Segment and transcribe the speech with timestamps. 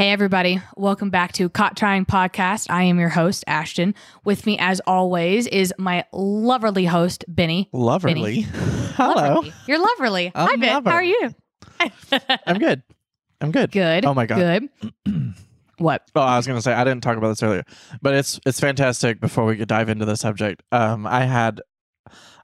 [0.00, 0.62] Hey, everybody.
[0.78, 2.70] Welcome back to Caught Trying Podcast.
[2.70, 3.94] I am your host, Ashton.
[4.24, 7.68] With me, as always, is my loverly host, Benny.
[7.74, 8.44] Loverly.
[8.96, 9.42] Hello.
[9.42, 9.52] Loverly.
[9.66, 10.32] You're loverly.
[10.34, 10.84] I'm Hi, Ben.
[10.86, 11.34] How are you?
[12.46, 12.82] I'm good.
[13.42, 13.72] I'm good.
[13.72, 14.06] Good.
[14.06, 14.70] Oh my God.
[14.72, 14.92] Good.
[15.76, 16.10] what?
[16.14, 17.64] Oh, I was gonna say I didn't talk about this earlier,
[18.00, 19.20] but it's it's fantastic.
[19.20, 21.60] Before we could dive into the subject, um, I had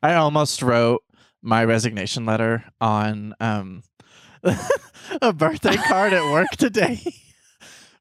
[0.02, 1.02] I almost wrote
[1.40, 3.82] my resignation letter on um
[5.22, 7.00] a birthday card at work today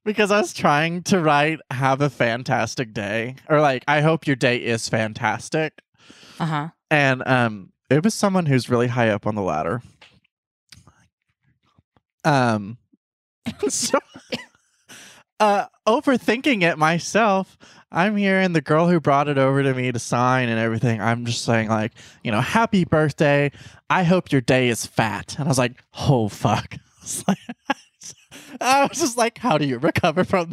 [0.05, 4.35] because I was trying to write "Have a fantastic day" or like "I hope your
[4.37, 5.81] day is fantastic,"
[6.39, 6.67] Uh huh.
[6.89, 9.81] and um, it was someone who's really high up on the ladder.
[12.23, 12.77] Um,
[13.69, 13.99] so
[15.39, 17.57] uh, overthinking it myself.
[17.91, 20.99] I'm here, and the girl who brought it over to me to sign and everything.
[20.99, 21.93] I'm just saying, like,
[22.23, 23.51] you know, happy birthday.
[23.89, 25.35] I hope your day is fat.
[25.37, 26.73] And I was like, oh fuck.
[26.73, 27.37] I was, like,
[28.61, 30.51] I was just like, how do you recover from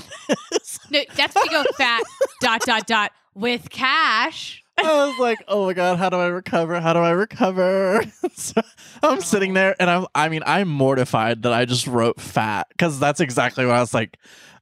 [0.51, 0.79] this?
[0.91, 2.03] No, that's you go fat,
[2.41, 4.63] dot, dot, dot, with cash.
[4.79, 6.81] I was like, oh my god, how do I recover?
[6.81, 8.03] How do I recover?
[8.35, 8.61] so
[9.03, 12.99] I'm sitting there, and I'm, I mean, I'm mortified that I just wrote fat because
[12.99, 14.17] that's exactly what I was like.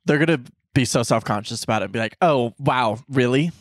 [0.05, 0.43] They're gonna
[0.75, 3.53] be so self conscious about it, and be like, oh wow, really?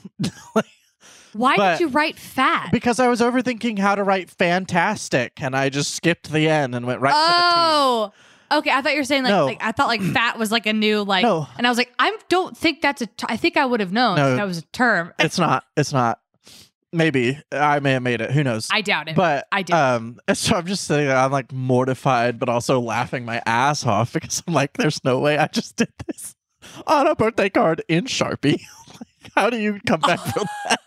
[1.33, 2.69] Why But- did you write fat?
[2.71, 6.87] Because I was overthinking how to write fantastic, and I just skipped the end and
[6.87, 7.43] went right to the end.
[7.45, 8.13] oh.
[8.51, 9.45] Okay, I thought you were saying like, No.
[9.45, 11.47] like I thought like fat was like a new like, No.
[11.57, 13.05] and I was like, I don't think that's a.
[13.07, 14.35] T- I think I would have known No.
[14.35, 15.07] that was a term.
[15.07, 15.25] to the T.
[15.27, 15.63] It's not.
[15.77, 16.19] It's not.
[16.91, 18.31] Maybe I may have made it.
[18.31, 18.67] Who knows?
[18.71, 19.15] I doubt it.
[19.15, 19.75] but I did.
[19.75, 21.17] Um, so I'm just sitting there.
[21.17, 25.37] I'm like mortified, but also laughing my ass off because I'm like, "There's no way
[25.37, 26.35] I just did this
[26.87, 28.59] on a birthday card in Sharpie.
[28.87, 30.79] like, how do you come back from that?"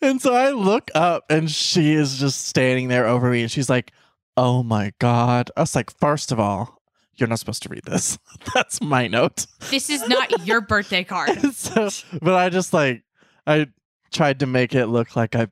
[0.00, 3.70] And so I look up, and she is just standing there over me, and she's
[3.70, 3.90] like,
[4.36, 6.82] "Oh my god!" I was like, first of all,
[7.16, 8.18] you're not supposed to read this.
[8.54, 11.38] That's my note." this is not your birthday card.
[11.54, 11.88] so,
[12.20, 13.02] but I just like
[13.46, 13.68] I
[14.12, 15.48] tried to make it look like I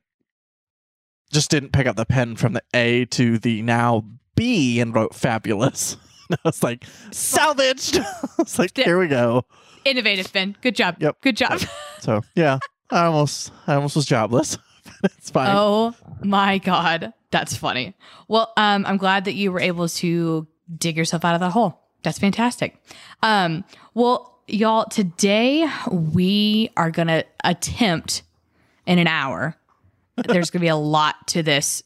[1.31, 4.05] just didn't pick up the pen from the A to the now
[4.35, 5.97] B and wrote fabulous.
[6.29, 7.97] And I was like salvaged.
[7.97, 8.05] I
[8.37, 9.45] was like, here we go.
[9.85, 10.55] Innovative, Ben.
[10.61, 10.97] Good job.
[10.99, 11.21] Yep.
[11.21, 11.59] Good job.
[11.99, 12.59] So yeah,
[12.91, 14.57] I almost I almost was jobless.
[15.03, 15.49] It's fine.
[15.53, 17.95] Oh my god, that's funny.
[18.27, 21.81] Well, um, I'm glad that you were able to dig yourself out of that hole.
[22.03, 22.77] That's fantastic.
[23.23, 23.63] Um,
[23.95, 28.21] well, y'all, today we are gonna attempt
[28.85, 29.57] in an hour.
[30.15, 31.81] There's gonna be a lot to this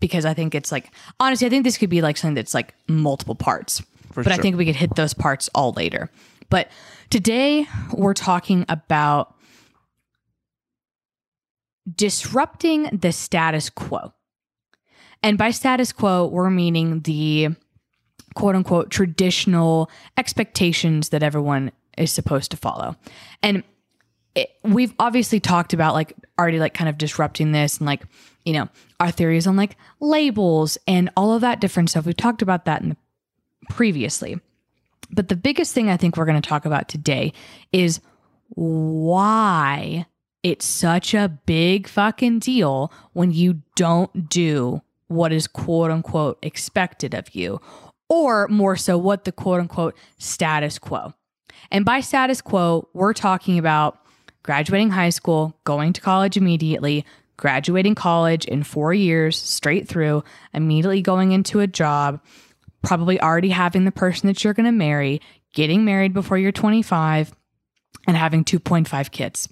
[0.00, 2.74] because I think it's like honestly, I think this could be like something that's like
[2.88, 3.80] multiple parts.
[4.10, 6.10] For but I think we could hit those parts all later.
[6.50, 6.70] But
[7.08, 9.36] today we're talking about
[11.94, 14.12] disrupting the status quo.
[15.22, 17.48] And by status quo, we're meaning the
[18.34, 22.96] quote unquote traditional expectations that everyone is supposed to follow.
[23.42, 23.64] And
[24.34, 28.02] it, we've obviously talked about like already like kind of disrupting this and like,
[28.44, 28.68] you know,
[29.00, 32.06] our theories on like labels and all of that different stuff.
[32.06, 32.96] We've talked about that in the
[33.68, 34.38] previously.
[35.10, 37.32] But the biggest thing I think we're going to talk about today
[37.72, 38.00] is
[38.50, 40.06] why
[40.42, 47.14] it's such a big fucking deal when you don't do what is quote unquote expected
[47.14, 47.60] of you,
[48.08, 51.12] or more so, what the quote unquote status quo.
[51.70, 53.98] And by status quo, we're talking about
[54.42, 57.04] graduating high school, going to college immediately,
[57.36, 60.24] graduating college in four years straight through,
[60.54, 62.20] immediately going into a job,
[62.82, 65.20] probably already having the person that you're going to marry,
[65.54, 67.32] getting married before you're 25,
[68.06, 69.48] and having 2.5 kids.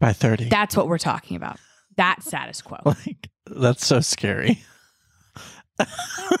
[0.00, 0.48] By thirty.
[0.48, 1.58] That's what we're talking about.
[1.96, 2.78] That status quo.
[2.84, 4.62] like that's so scary.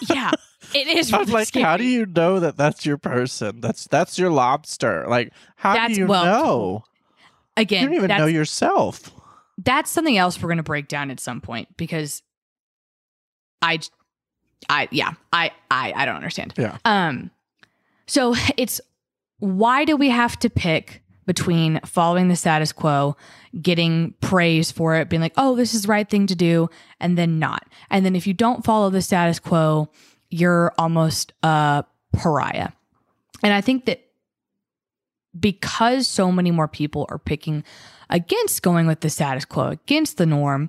[0.08, 0.30] Yeah,
[0.74, 1.12] it is.
[1.12, 3.60] I was really like, how do you know that that's your person?
[3.60, 5.04] That's that's your lobster.
[5.08, 6.84] Like, how That's- do you well, know?
[7.56, 9.10] Again, you don't even know yourself.
[9.58, 12.22] that's something else we're going to break down at some point because
[13.60, 13.80] I,
[14.68, 16.54] I yeah, I, I, I don't understand.
[16.56, 16.78] Yeah.
[16.84, 17.30] Um,
[18.06, 18.80] so it's
[19.38, 23.16] why do we have to pick between following the status quo,
[23.62, 26.68] getting praise for it, being like, oh, this is the right thing to do,
[26.98, 27.68] and then not?
[27.88, 29.88] And then if you don't follow the status quo,
[30.28, 32.70] you're almost a pariah.
[33.44, 34.00] And I think that
[35.38, 37.62] because so many more people are picking
[38.08, 40.68] against going with the status quo, against the norm,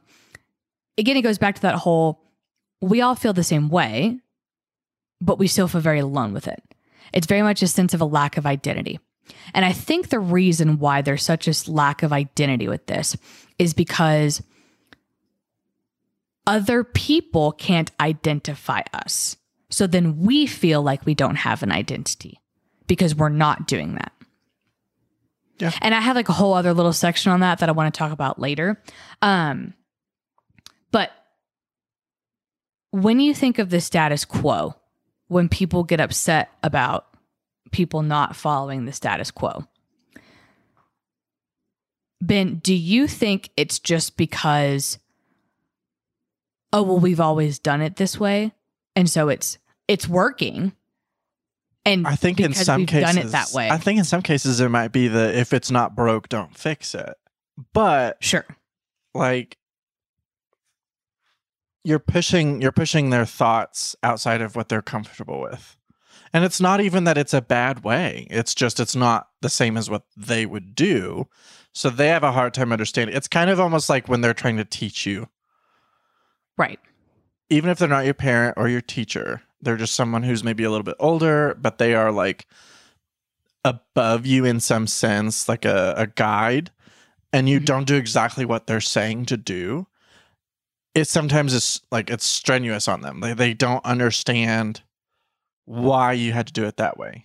[0.95, 2.21] again, it goes back to that whole
[2.83, 4.19] we all feel the same way,
[5.19, 6.63] but we still feel very alone with it.
[7.13, 8.99] It's very much a sense of a lack of identity.
[9.53, 13.17] And I think the reason why there's such a lack of identity with this
[13.57, 14.41] is because
[16.47, 19.37] other people can't identify us.
[19.69, 22.39] So then we feel like we don't have an identity
[22.87, 24.11] because we're not doing that.
[25.59, 25.71] Yeah.
[25.81, 27.97] And I have like a whole other little section on that that I want to
[27.97, 28.81] talk about later.
[29.21, 29.75] Um,
[30.91, 31.11] but
[32.89, 34.75] when you think of the status quo,
[35.27, 37.07] when people get upset about
[37.71, 39.65] people not following the status quo,
[42.21, 44.99] Ben, do you think it's just because,
[46.71, 48.53] oh, well, we've always done it this way?
[48.95, 49.57] And so it's
[49.87, 50.73] it's working.
[51.83, 53.69] And I think in some we've cases, done it that way.
[53.69, 56.93] I think in some cases it might be that if it's not broke, don't fix
[56.93, 57.15] it.
[57.73, 58.45] But sure.
[59.15, 59.57] like
[61.83, 65.75] you're pushing you're pushing their thoughts outside of what they're comfortable with.
[66.33, 68.27] And it's not even that it's a bad way.
[68.29, 71.27] It's just it's not the same as what they would do.
[71.73, 73.15] So they have a hard time understanding.
[73.15, 75.27] It's kind of almost like when they're trying to teach you.
[76.57, 76.79] Right.
[77.49, 80.69] Even if they're not your parent or your teacher, they're just someone who's maybe a
[80.71, 82.45] little bit older, but they are like
[83.63, 86.71] above you in some sense, like a, a guide,
[87.33, 87.65] and you Mhm.
[87.65, 89.87] don't do exactly what they're saying to do.
[90.95, 93.19] It sometimes is like it's strenuous on them.
[93.21, 94.81] They they don't understand
[95.71, 97.23] why you had to do it that way.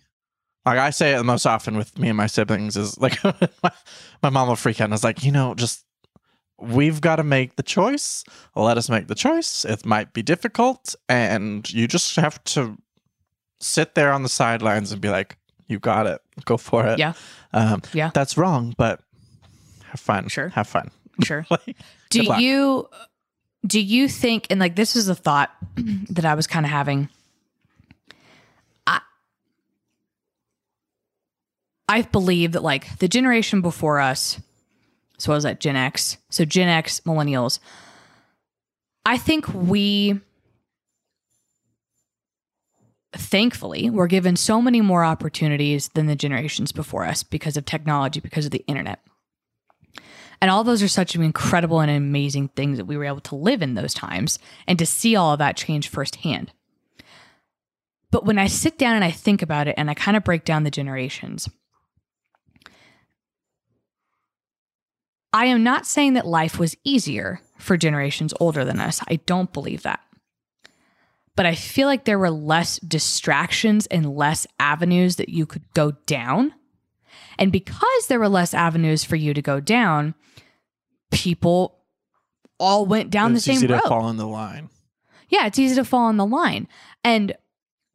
[0.64, 3.22] Like I say it the most often with me and my siblings is like
[3.62, 3.72] my,
[4.22, 5.84] my mom will freak out and is like, you know, just
[6.58, 8.24] we've got to make the choice.
[8.54, 9.64] Let us make the choice.
[9.64, 12.78] It might be difficult, and you just have to
[13.60, 16.20] sit there on the sidelines and be like, "You got it.
[16.44, 17.14] Go for it." Yeah.
[17.52, 18.10] um, Yeah.
[18.14, 19.00] That's wrong, but
[19.86, 20.28] have fun.
[20.28, 20.48] Sure.
[20.50, 20.90] have fun.
[21.24, 21.46] Sure.
[21.50, 21.76] Like,
[22.10, 22.88] do you
[23.66, 25.50] do you think and like this is a thought
[26.10, 27.08] that I was kind of having.
[31.88, 34.40] I believe that like the generation before us,
[35.18, 36.18] so was that Gen X?
[36.30, 37.58] So Gen X, millennials.
[39.04, 40.20] I think we
[43.12, 48.20] thankfully were given so many more opportunities than the generations before us because of technology,
[48.20, 49.00] because of the internet.
[50.40, 53.62] And all those are such incredible and amazing things that we were able to live
[53.62, 56.52] in those times and to see all of that change firsthand.
[58.10, 60.44] But when I sit down and I think about it and I kind of break
[60.44, 61.48] down the generations,
[65.36, 69.02] I am not saying that life was easier for generations older than us.
[69.06, 70.00] I don't believe that.
[71.36, 75.90] But I feel like there were less distractions and less avenues that you could go
[76.06, 76.54] down.
[77.38, 80.14] And because there were less avenues for you to go down,
[81.10, 81.80] people
[82.58, 83.82] all went down it's the same easy road.
[83.82, 84.70] to fall in the line.
[85.28, 86.66] Yeah, it's easy to fall in the line.
[87.04, 87.34] And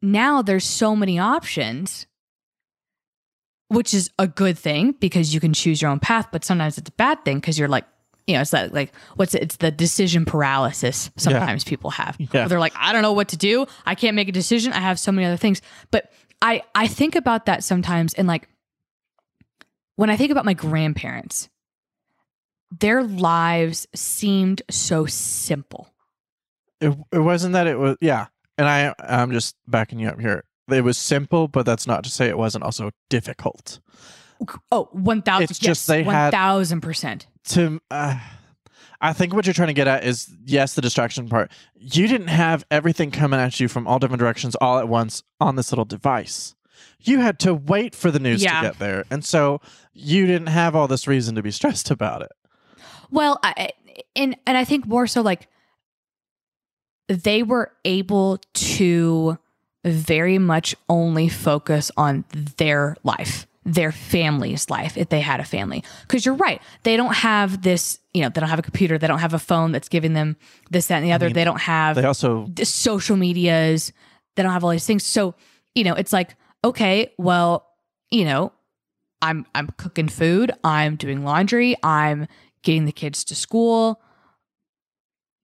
[0.00, 2.06] now there's so many options,
[3.72, 6.88] which is a good thing because you can choose your own path, but sometimes it's
[6.88, 7.84] a bad thing because you're like,
[8.26, 9.42] you know, it's that like what's it?
[9.42, 12.16] It's the decision paralysis sometimes people have.
[12.18, 12.46] Yeah.
[12.46, 13.66] They're like, I don't know what to do.
[13.84, 14.72] I can't make a decision.
[14.72, 15.60] I have so many other things.
[15.90, 18.48] But I I think about that sometimes and like
[19.96, 21.48] when I think about my grandparents,
[22.70, 25.92] their lives seemed so simple.
[26.80, 28.26] It, it wasn't that it was yeah.
[28.58, 30.44] And I I'm just backing you up here.
[30.70, 33.80] It was simple, but that's not to say it wasn't also difficult.
[34.70, 37.26] Oh, 1000 It's just they had- 1000%.
[37.48, 38.18] to uh,
[39.00, 41.50] I think what you're trying to get at is yes, the distraction part.
[41.76, 45.56] You didn't have everything coming at you from all different directions all at once on
[45.56, 46.54] this little device.
[47.00, 48.60] You had to wait for the news Yeah.
[48.60, 49.60] to get there, and so
[49.92, 52.30] you didn't have all this reason to be stressed about it.
[53.10, 53.70] Well, I,
[54.16, 55.48] and and I think more so like
[57.08, 59.38] they were able to
[59.84, 62.24] very much only focus on
[62.56, 65.82] their life, their family's life if they had a family.
[66.08, 69.06] Cuz you're right, they don't have this, you know, they don't have a computer, they
[69.06, 70.36] don't have a phone that's giving them
[70.70, 71.26] this that and the other.
[71.26, 73.92] mean, they don't have They also the social medias
[74.34, 75.34] they don't have all these things so
[75.74, 77.66] you know it's like okay well
[78.10, 78.52] you know
[79.20, 82.26] i'm i'm cooking food i'm doing laundry i'm
[82.62, 84.00] getting the kids to school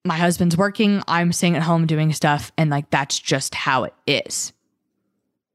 [0.08, 3.94] my husband's working i'm staying at home doing stuff and like that's just how it
[4.06, 4.52] is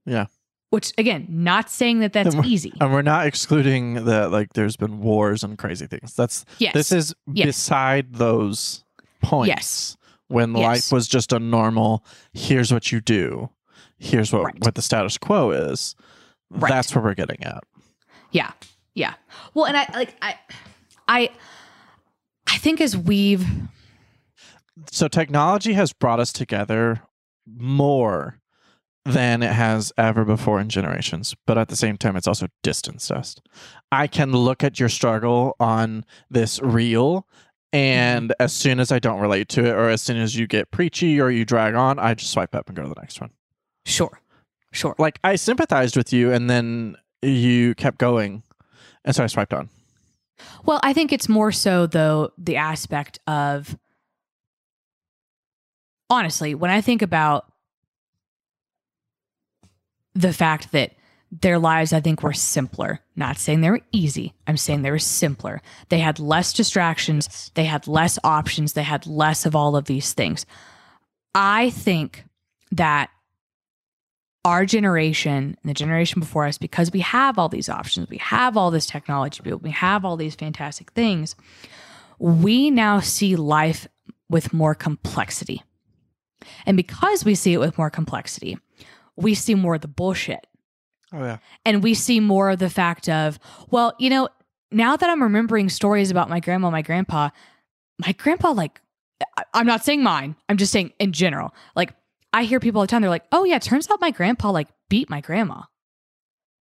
[0.06, 0.28] Yeah.
[0.70, 4.78] which again not saying that that's And easy and we're not excluding that like there's
[4.78, 6.16] been wars and crazy things.
[6.16, 7.46] That's yes this is Yes.
[7.48, 8.84] beside those
[9.22, 9.48] points.
[9.50, 9.98] Yes.
[10.28, 10.64] When Yes.
[10.64, 13.50] life was just a normal, here's what you do,
[13.98, 14.60] here's what Right.
[14.66, 15.96] what the status quo is.
[16.50, 16.70] Right.
[16.70, 17.64] That's what we're getting at.
[18.32, 18.52] Yeah.
[18.96, 19.14] Yeah.
[19.54, 20.36] Well, and I like I
[21.08, 21.30] I
[22.48, 23.46] I think as we've
[24.92, 27.02] So technology has brought us together
[27.46, 28.40] more
[29.06, 33.12] than it has ever before in generations, but at the same time, it's also distanced
[33.12, 33.36] us.
[33.92, 37.28] I can look at your struggle on this reel,
[37.74, 37.78] mm-hmm.
[37.78, 40.72] and as soon as I don't relate to it, or as soon as you get
[40.72, 43.32] preachy or you drag on, I just swipe up and go to the next one.
[43.86, 44.20] sure.
[44.72, 44.96] Sure.
[44.98, 48.42] Like I sympathized with you, and then you kept going,
[49.06, 49.70] and so I swiped on.
[50.66, 53.78] Well, I think it's more so though the aspect of
[56.14, 57.52] honestly, when I think about
[60.16, 60.94] the fact that
[61.42, 63.00] their lives I think were simpler.
[63.16, 64.34] Not saying they were easy.
[64.46, 65.62] I'm saying they were simpler.
[65.90, 70.14] They had less distractions, they had less options, they had less of all of these
[70.14, 70.46] things.
[71.34, 72.26] I think
[72.72, 73.10] that
[74.46, 78.56] our generation and the generation before us, because we have all these options, we have
[78.58, 81.36] all this technology, we have all these fantastic things,
[82.20, 83.88] we now see life
[84.30, 85.64] with more complexity.
[86.66, 88.58] And because we see it with more complexity,
[89.16, 90.48] we see more of the bullshit.
[91.14, 91.38] Oh yeah.
[91.66, 94.30] And we see more of the fact of, well, you know,
[94.72, 97.30] now that I'm remembering stories about my grandma, my grandpa,
[98.00, 98.82] my grandpa, like,
[99.54, 101.54] I'm not saying mine, I'm just saying in general.
[101.76, 101.94] Like,
[102.34, 104.68] I hear people all the time, they're like, oh, yeah, turns out my grandpa, like,
[104.90, 105.62] beat my grandma.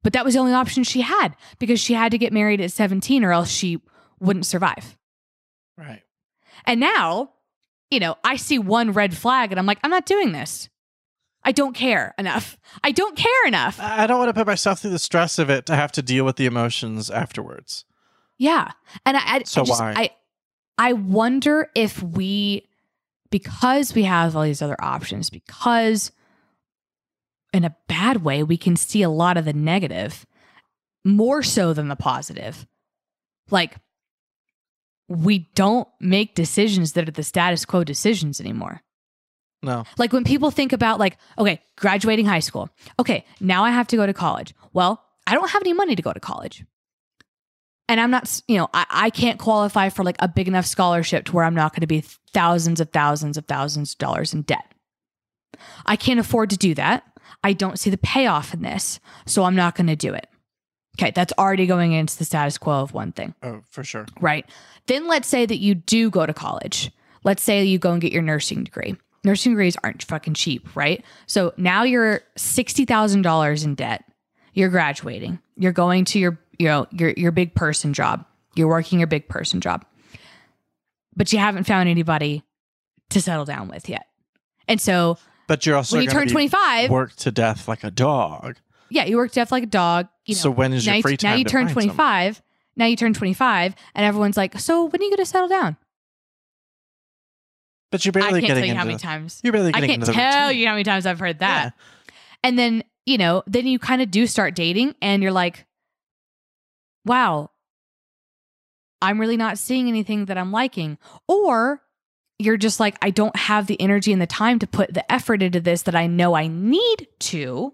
[0.03, 2.73] But that was the only option she had because she had to get married at
[2.73, 3.81] 17 or else she
[4.21, 4.99] wouldn't survive.
[5.79, 6.03] Right.
[6.67, 7.31] And now,
[7.93, 10.69] you know, I see one red flag and I'm like, I'm not doing this.
[11.45, 12.57] I don't care enough.
[12.83, 13.79] I don't care enough.
[13.81, 16.03] I I don't want to put myself through the stress of it to have to
[16.03, 17.85] deal with the emotions afterwards.
[18.39, 18.71] Yeah.
[19.05, 19.93] And I, I, I So just, why?
[19.97, 20.11] I,
[20.79, 22.67] I wonder if we,
[23.31, 26.13] because we have all these other options, because
[27.53, 30.25] in a bad way, we can see a lot of the negative
[31.05, 32.67] more so than the positive.
[33.51, 33.77] Like,
[35.13, 38.81] we don't make decisions that are the status quo decisions anymore.
[39.63, 39.85] No.
[39.99, 42.71] Like when people think about like, okay, graduating high school.
[42.99, 44.55] Okay, now I have to go to college.
[44.73, 46.65] Well, I don't have any money to go to college.
[47.89, 51.27] And I'm not, you know, I, I can't qualify for like a big enough scholarship
[51.27, 52.01] to where I'm not going to be
[52.33, 54.73] thousands of thousands of thousands of dollars in debt.
[55.85, 57.05] I can't afford to do that.
[57.45, 58.99] I don't see the payoff in this.
[59.27, 60.27] So I'm not going to do it.
[60.99, 64.05] Okay, that's already going into the status quo of one thing Oh, for sure.
[64.21, 64.45] right?
[64.87, 66.91] Then let's say that you do go to college.
[67.25, 68.97] Let's say you go and get your nursing degree.
[69.25, 71.03] Nursing degrees aren't fucking cheap, right?
[71.27, 74.05] So now you're $60,000 in debt.
[74.53, 75.39] You're graduating.
[75.57, 78.27] You're going to your, you know, your your big person job.
[78.55, 79.85] You're working your big person job.
[81.17, 82.43] But you haven't found anybody
[83.11, 84.07] to settle down with yet.
[84.69, 87.91] And so But you're also when you turn be 25, worked to death like a
[87.91, 88.57] dog.
[88.93, 90.09] Yeah, you work death like a dog.
[90.27, 91.31] You know, so when is now your you, free time?
[91.33, 92.43] now you turn 25
[92.77, 95.77] now you turn 25 and everyone's like so when are you going to settle down
[97.91, 99.91] But you're barely i can't tell getting you how many the- times You're barely getting
[99.91, 100.61] i can't tell routine.
[100.61, 102.15] you how many times i've heard that Yeah.
[102.45, 105.67] and then you know then you kind of do start dating and you're like
[107.05, 107.51] wow
[109.03, 111.83] i'm really not seeing anything that i'm liking or
[112.39, 115.43] you're just like i don't have the energy and the time to put the effort
[115.43, 117.73] into this that i know i need to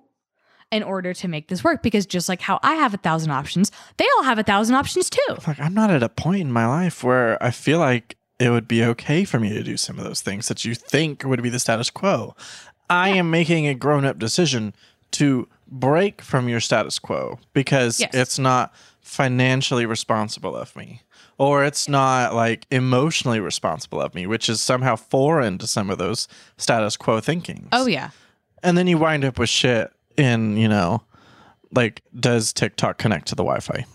[0.70, 3.72] in order to make this work because just like how i have a thousand options
[3.96, 6.66] they all have a thousand options too Like I'm not at a point in my
[6.66, 10.04] life where I feel like it would be okay for me to do some of
[10.04, 12.36] those things that you think would be the status quo.
[12.90, 14.74] I am making a grown up decision
[15.12, 18.10] to break from your status quo because Yes.
[18.14, 21.00] it's not financially responsible of me
[21.38, 25.98] or it's not like emotionally responsible of me, which is somehow foreign to some of
[25.98, 27.68] those status quo thinkings.
[27.72, 28.10] oh yeah
[28.62, 31.02] And then you wind up with shit in, you know,
[31.72, 33.86] like, does TikTok connect to the Wi Fi?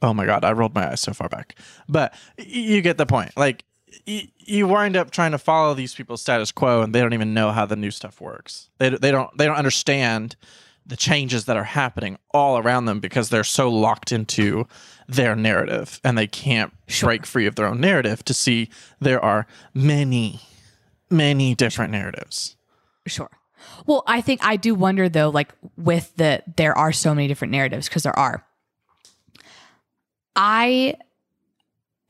[0.00, 1.56] Oh my God, I rolled my eyes so far back.
[1.88, 3.36] But you get the point.
[3.36, 3.64] Like,
[4.04, 7.50] you wind up trying to follow these people's status quo and they don't even know
[7.50, 8.70] how the new stuff works.
[8.78, 10.36] They, they don't they don't understand
[10.86, 14.66] the changes that are happening all around them because they're so locked into
[15.06, 19.46] their narrative and they can't break free of their own narrative to see there are
[19.74, 20.40] many
[21.10, 22.56] many different narratives.
[23.06, 23.30] Sure.
[23.86, 27.52] Well, I think I do wonder though, like with the there are so many different
[27.52, 28.44] narratives because there are.
[30.36, 30.96] I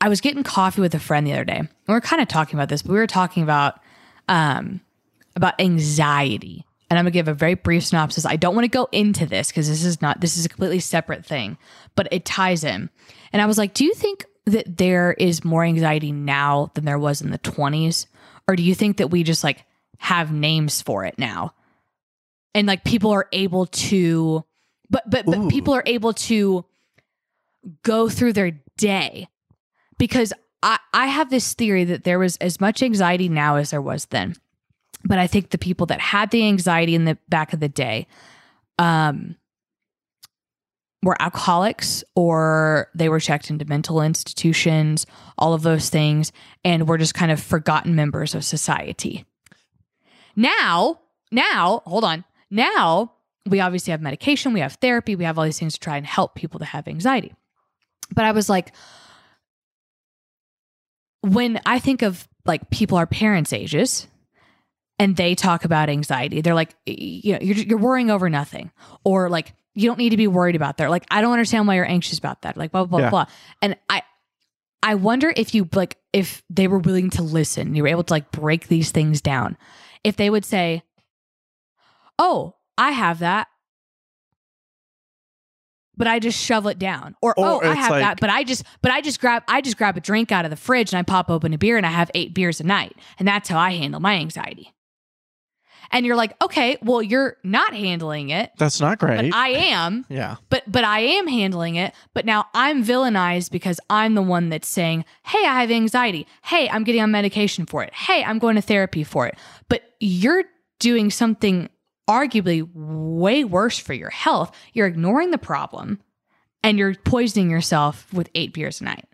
[0.01, 1.59] I was getting coffee with a friend the other day.
[1.59, 3.81] And we are kind of talking about this, but we were talking about
[4.29, 4.81] um
[5.37, 6.65] about anxiety.
[6.91, 8.25] And I'm gonna give a very brief synopsis.
[8.25, 10.81] I don't want to go into this because this is not this is a completely
[10.81, 11.59] separate thing,
[11.97, 12.91] but it ties in.
[13.33, 16.99] And I was like, do you think that there is more anxiety now than there
[16.99, 18.07] was in the 20s?
[18.47, 19.65] Or do you think that we just like
[19.99, 21.53] have names for it now?
[22.55, 24.45] And like people are able to
[24.90, 25.49] but but but Ooh.
[25.49, 26.64] people are able to
[27.83, 29.28] go through their day
[29.99, 33.83] because I, I have this theory that there was as much anxiety now as there
[33.83, 34.37] was then.
[35.05, 38.07] But I think the people that had the anxiety in the back of the day
[38.78, 39.37] um,
[41.02, 46.33] were alcoholics or they were checked into mental institutions, all of those things,
[46.64, 49.25] and were just kind of forgotten members of society.
[50.35, 51.00] Now,
[51.31, 52.25] now, hold on.
[52.50, 53.12] Now
[53.47, 56.07] we obviously have medication, we have therapy, we have all these things to try and
[56.07, 57.35] help people to have anxiety.
[58.14, 58.73] But I was like,
[61.23, 64.07] when I think of like people our parents' ages
[64.99, 68.71] and they talk about anxiety, they're like, you know, you're, you're worrying over nothing,
[69.05, 70.90] or like, you don't need to be worried about that.
[70.90, 72.57] Like, I don't understand why you're anxious about that.
[72.57, 73.11] Like, blah, blah, Yeah.
[73.11, 73.26] blah.
[73.62, 74.02] And I,
[74.83, 78.12] I wonder if you like, if they were willing to listen, you were able to
[78.12, 79.57] like break these things down.
[80.02, 80.83] If they would say,
[82.19, 83.49] oh, I have that.
[85.97, 87.17] But I just shovel it down.
[87.21, 89.61] Or, Or oh, I have like- that, but I just but I just grab I
[89.61, 91.85] just grab a drink out of the fridge and I pop open a beer and
[91.85, 92.97] I have eight beers a night.
[93.19, 94.73] And that's how I handle my anxiety.
[95.91, 99.31] And you're like, okay, well, you're not handling it, That's not great.
[99.31, 100.37] but I am yeah.
[100.51, 101.95] but but I am handling it.
[102.15, 106.27] But now I'm villainized because I'm the one that's saying, "Hey, I have anxiety.
[106.45, 107.93] Hey, I'm getting on medication for it.
[107.95, 109.37] Hey, I'm going to therapy for it."
[109.69, 110.45] But you're
[110.79, 111.71] doing something
[112.09, 114.55] arguably way worse for your health.
[114.73, 116.00] You're ignoring the problem
[116.62, 119.05] and you're poisoning yourself with 8 beers a night.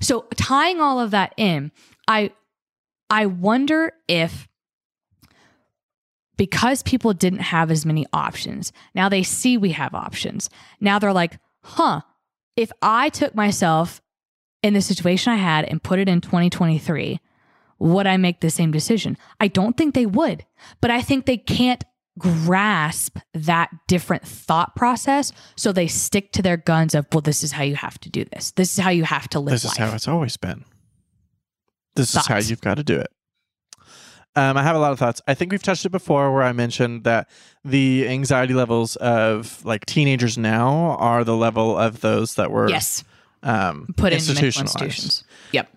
[0.00, 1.70] So, tying all of that in,
[2.06, 2.32] I
[3.10, 4.48] I wonder if
[6.36, 8.72] because people didn't have as many options.
[8.94, 10.48] Now they see we have options.
[10.80, 12.02] Now they're like, huh,
[12.56, 14.00] if I took myself
[14.62, 17.20] in the situation I had and put it in 2023,
[17.80, 19.16] would I make the same decision?
[19.40, 20.44] I don't think they would,
[20.80, 21.84] but I think they can't
[22.18, 25.32] grasp that different thought process.
[25.56, 28.24] So they stick to their guns of, well, this is how you have to do
[28.32, 28.50] this.
[28.52, 29.90] This is how you have to live This is life.
[29.90, 30.64] how it's always been.
[31.94, 33.08] This is how you've got to do it.
[34.36, 35.20] Um, I have a lot of thoughts.
[35.26, 37.28] I think we've touched it before where I mentioned that
[37.64, 43.02] the anxiety levels of like teenagers now are the level of those that were yes.
[43.42, 45.24] um, Put in institutionalized institutions.
[45.50, 45.68] Yep.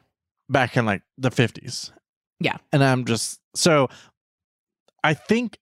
[0.47, 1.91] back in like the 50s.
[2.39, 2.57] Yeah.
[2.71, 3.89] And I'm just so
[5.03, 5.57] I think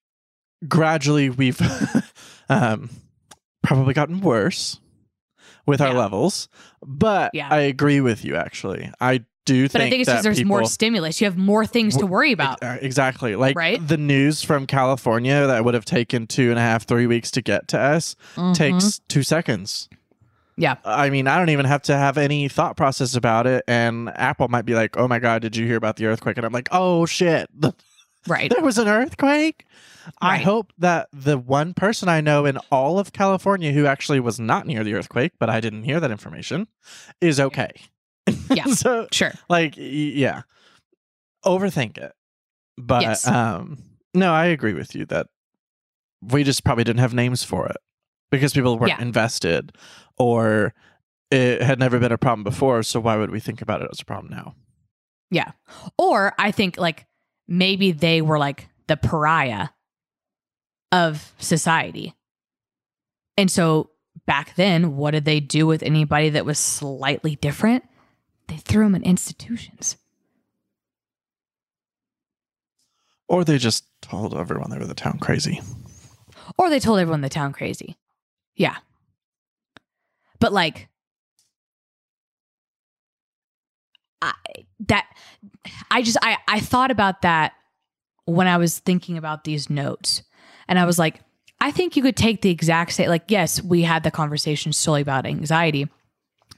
[0.67, 1.59] gradually we've
[2.49, 2.89] um,
[3.63, 4.79] probably gotten worse
[5.65, 5.99] with our Yeah.
[5.99, 6.49] levels,
[6.85, 7.47] but Yeah.
[7.49, 8.91] I agree with you actually.
[8.99, 11.19] I do think But I think it's because there's more stimulus.
[11.21, 12.61] You have more things to worry about.
[12.63, 13.35] Uh, Exactly.
[13.35, 13.85] Like Right?
[13.85, 17.41] the news from California that would have taken two and a half, three weeks to
[17.41, 18.53] get to us Mhm.
[18.55, 19.89] takes two seconds.
[20.57, 20.75] Yeah.
[20.83, 23.63] I mean, I don't even have to have any thought process about it.
[23.67, 26.37] And Apple might be like, oh my God, did you hear about the earthquake?
[26.37, 27.49] And I'm like, oh shit,
[28.27, 28.49] right.
[28.53, 29.65] there was an earthquake.
[30.21, 34.39] I hope that the one person I know in all of California who actually was
[34.39, 36.67] not near the earthquake, but I didn't hear that information,
[37.21, 37.71] is okay.
[38.49, 38.65] Yeah.
[38.65, 39.31] so Sure.
[39.49, 40.41] like yeah
[41.45, 42.11] overthink it
[42.77, 43.25] but Yes.
[43.27, 43.77] um
[44.13, 45.27] no i agree with you that
[46.21, 47.77] we just probably didn't have names for it
[48.31, 49.01] because people weren't Yeah.
[49.01, 49.71] invested
[50.17, 50.73] or
[51.31, 54.01] it had never been a problem before so why would we think about it as
[54.01, 54.53] a problem now
[55.31, 55.51] Yeah.
[55.97, 57.05] Or I think like
[57.49, 59.69] maybe they were like the pariah
[60.91, 62.13] of society.
[63.37, 63.89] And so
[64.25, 67.83] back then, what did they do with anybody that was slightly different?
[68.47, 69.97] They threw them in institutions.
[73.29, 75.61] or they just told everyone they were the town crazy
[76.57, 77.95] Or they told everyone the town crazy.
[78.55, 78.77] Yeah.
[80.39, 80.88] But like
[84.21, 84.33] I
[84.87, 85.07] that
[85.91, 87.53] I just I I thought about that
[88.25, 90.23] when I was thinking about these notes.
[90.67, 91.21] And I was like,
[91.59, 95.01] I think you could take the exact same like yes, we had the conversation solely
[95.01, 95.87] about anxiety.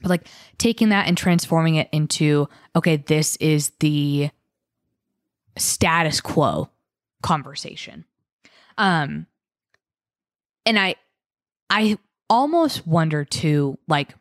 [0.01, 4.29] But like taking that and transforming it into okay, this is the
[5.57, 6.69] status quo
[7.21, 8.05] conversation.
[8.77, 9.27] Um
[10.65, 10.95] and I
[11.69, 11.97] I
[12.29, 14.15] almost wonder too like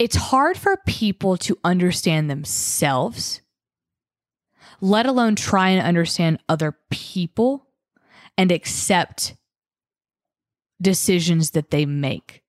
[0.00, 3.42] it's hard for people to understand themselves
[4.80, 7.66] let alone try and understand other people
[8.38, 9.34] and accept
[10.80, 12.42] decisions that they make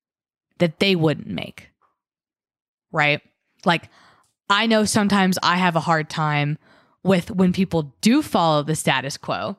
[0.59, 1.67] that they wouldn't make
[2.91, 3.21] right?
[3.65, 3.89] Like
[4.49, 6.57] i know sometimes i have a hard time
[7.03, 9.57] with when people do follow the status quo.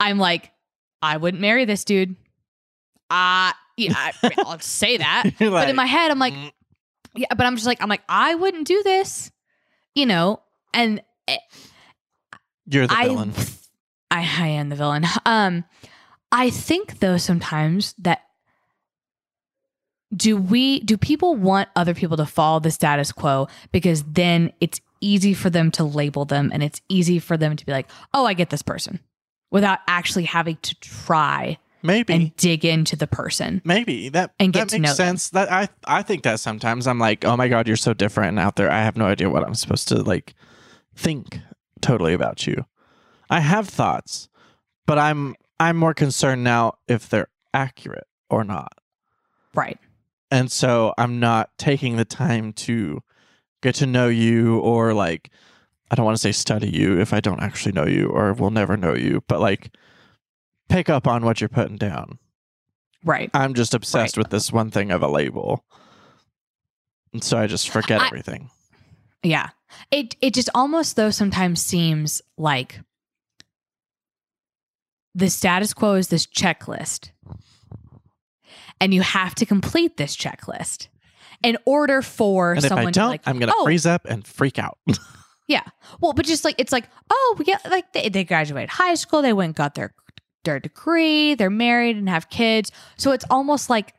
[0.00, 0.50] I'm like
[1.02, 2.16] i wouldn't marry this dude.
[3.10, 5.30] Uh yeah I, i'll say that.
[5.38, 6.52] You're but in my head i'm like "Mm,
[7.16, 9.30] yeah but i'm just like i'm like i wouldn't do this
[9.96, 10.40] you know?
[10.72, 11.38] And eh,
[12.66, 13.32] you're the I, villain.
[14.10, 15.04] I I am the villain.
[15.24, 15.64] Um,
[16.30, 18.20] I think though sometimes that
[20.14, 23.48] do we do people want other people to follow the status quo?
[23.72, 27.66] Because then it's easy for them to label them and it's easy for them to
[27.66, 29.00] be like, oh, I get this person,
[29.50, 33.62] without actually having to try maybe and dig into the person.
[33.64, 35.16] Maybe that And that get to makes know them.
[35.16, 35.30] sense.
[35.30, 38.38] That I I think that sometimes I'm like, oh my god, you're so different and
[38.38, 38.70] out there.
[38.70, 40.34] I have no idea what I'm supposed to like
[40.94, 41.40] think
[41.80, 42.64] totally about you.
[43.30, 44.28] I have thoughts,
[44.86, 48.72] but I'm I'm more concerned now if they're accurate or not.
[49.54, 49.78] Right.
[50.30, 53.02] And so I'm not taking the time to
[53.62, 55.30] get to know you or like
[55.90, 58.50] I don't want to say study you if I don't actually know you or will
[58.50, 59.70] never know you, but like
[60.68, 62.18] pick up on what you're putting down.
[63.04, 63.30] Right.
[63.34, 64.24] I'm just obsessed Right.
[64.24, 65.64] with this one thing of a label.
[67.12, 68.50] And so I just forget I- everything.
[69.22, 69.50] Yeah.
[69.90, 72.80] It it just almost though sometimes seems like
[75.14, 77.10] the status quo is this checklist.
[78.80, 80.88] And you have to complete this checklist
[81.42, 83.86] in order for And if someone I to don't, like I'm going to oh, freeze
[83.86, 84.78] up and freak out.
[85.48, 85.62] Yeah.
[86.00, 89.32] Well, but just like it's like, oh, yeah, like they, they graduated high school, they
[89.32, 89.94] went and got their
[90.46, 92.72] their degree, they're married and have kids.
[92.96, 93.92] So it's almost like,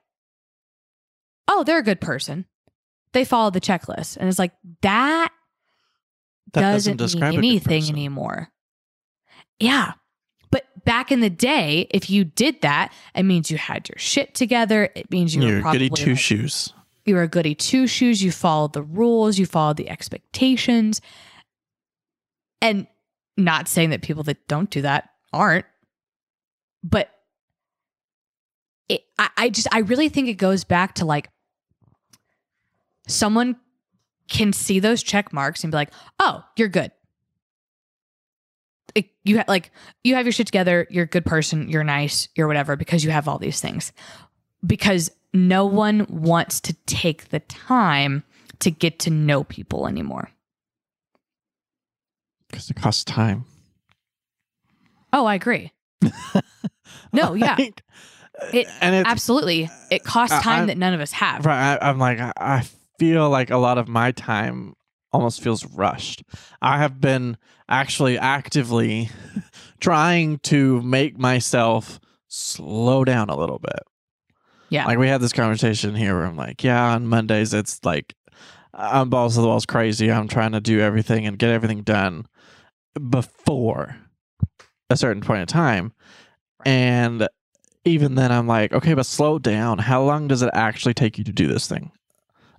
[1.48, 2.46] oh, they're a good person.
[3.14, 4.18] They follow the checklist.
[4.18, 5.32] And it's like that,
[6.54, 8.50] that doesn't, describe mean anything anymore.
[9.60, 9.94] Yeah.
[10.50, 14.34] But back in the day, if you did that, it means you had your shit
[14.34, 14.90] together.
[14.96, 16.74] It means you You're were probably goody two like, shoes.
[17.06, 18.24] you were a goody two shoes.
[18.24, 19.38] You followed the rules.
[19.38, 21.02] You followed the expectations.
[22.62, 22.88] And
[23.36, 25.66] not saying that people that don't do that aren't,
[26.90, 27.10] but
[28.90, 31.30] it, I, I just, I really think it goes back to like
[33.08, 33.58] someone
[34.30, 36.92] can see those check marks and be like, oh, you're good.
[38.96, 39.72] It- you ha- like
[40.04, 40.88] you have your shit together.
[40.90, 41.70] You're a good person.
[41.70, 42.30] You're nice.
[42.36, 43.92] You're whatever because you have all these things.
[44.66, 48.24] Because no one wants to take the time
[48.60, 50.32] to get to know people anymore.
[52.50, 53.46] Because it costs time.
[55.14, 55.72] Oh, I agree.
[57.14, 57.82] No, yeah, It-
[58.40, 58.46] uh,
[58.82, 59.68] and it's absolutely.
[59.90, 61.46] It costs time I'm- that none of us have.
[61.46, 61.78] right.
[61.82, 62.64] I, I'm like, I, I
[63.00, 64.74] feel like a lot of my time
[65.12, 66.24] almost feels rushed.
[66.62, 67.38] I have been
[67.70, 69.10] actually actively
[69.80, 73.80] trying to make myself slow down a little bit.
[74.70, 74.86] Yeah.
[74.86, 78.14] Like we had this conversation here where I'm like, yeah, on Mondays it's like
[78.74, 80.12] I'm balls to the walls crazy.
[80.12, 82.26] I'm trying to do everything and get everything done
[83.10, 83.96] before
[84.90, 85.94] a certain point in time.
[86.66, 87.28] And
[87.86, 89.78] even then I'm like, okay, but slow down.
[89.80, 91.92] How long does it actually take you to do this thing?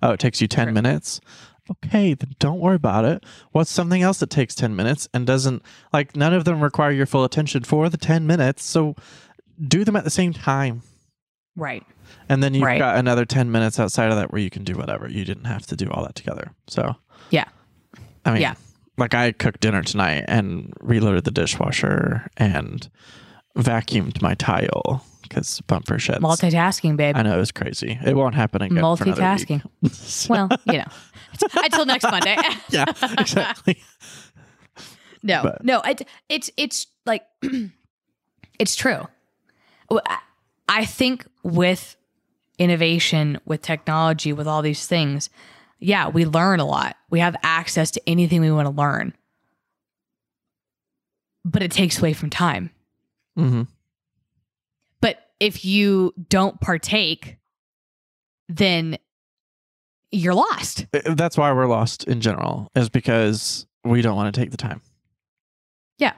[0.03, 0.73] Oh, it takes you 10 Sure.
[0.73, 1.21] minutes.
[1.71, 3.25] Okay, then don't worry about it.
[3.53, 7.05] What's something else that takes 10 minutes and doesn't like none of them require your
[7.05, 8.65] full attention for the 10 minutes.
[8.65, 8.95] So
[9.67, 10.81] do them at the same time.
[11.57, 11.85] Right.
[12.31, 12.79] And then you've Right.
[12.79, 15.09] got another 10 minutes outside of that where you can do whatever.
[15.11, 16.53] You didn't have to do all that together.
[16.69, 16.97] So,
[17.31, 17.45] Yeah.
[18.25, 18.55] I mean, Yeah.
[18.97, 22.89] like I cooked dinner tonight and reloaded the dishwasher and
[23.59, 26.21] vacuumed my tile because bumper sheds.
[26.21, 27.16] Multitasking, babe.
[27.16, 27.99] I know it was crazy.
[28.05, 28.77] It won't happen again.
[28.79, 29.62] for another Multitasking.
[29.83, 29.92] week.
[29.92, 30.85] So- Well, you know,
[31.57, 32.37] until next Monday.
[32.71, 32.85] yeah,
[33.18, 33.83] exactly.
[35.23, 37.25] No, But- no, it, it's it's like
[38.59, 39.07] it's true.
[39.90, 40.18] Well, I-
[40.71, 41.97] I think with
[42.59, 45.31] innovation, with technology, with all these things,
[45.79, 46.97] yeah, we learn a lot.
[47.09, 49.14] We have access to anything we want to learn,
[51.44, 52.71] but it takes away from time.
[53.38, 53.62] Hmm
[55.01, 57.38] But if you don't partake,
[58.48, 58.98] then
[60.11, 60.87] you're lost.
[60.92, 64.83] That's why we're lost in general, is because we don't want to take the time.
[65.98, 66.14] Yeah.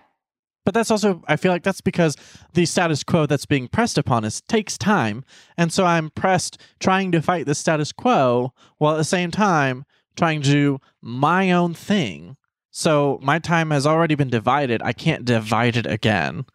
[0.65, 2.17] But that's also, I feel like that's because
[2.55, 5.25] the status quo that's being pressed upon us takes time.
[5.59, 9.85] And so I'm pressed trying to fight the status quo while at the same time
[10.17, 12.37] trying to do my own thing.
[12.71, 14.81] So my time has already been divided.
[14.83, 16.47] I can't divide it again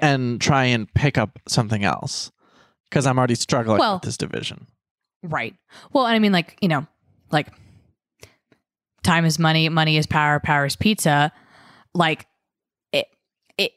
[0.00, 2.30] And try and pick up something else
[2.88, 4.66] because I'm already struggling Well- with this division.
[5.22, 5.56] Right.
[5.92, 6.86] Well, and I mean, like, you know,
[7.32, 7.48] like
[9.02, 11.32] time is money, money is power, power is pizza.
[11.92, 12.26] Like,
[12.92, 13.06] it,
[13.56, 13.72] it,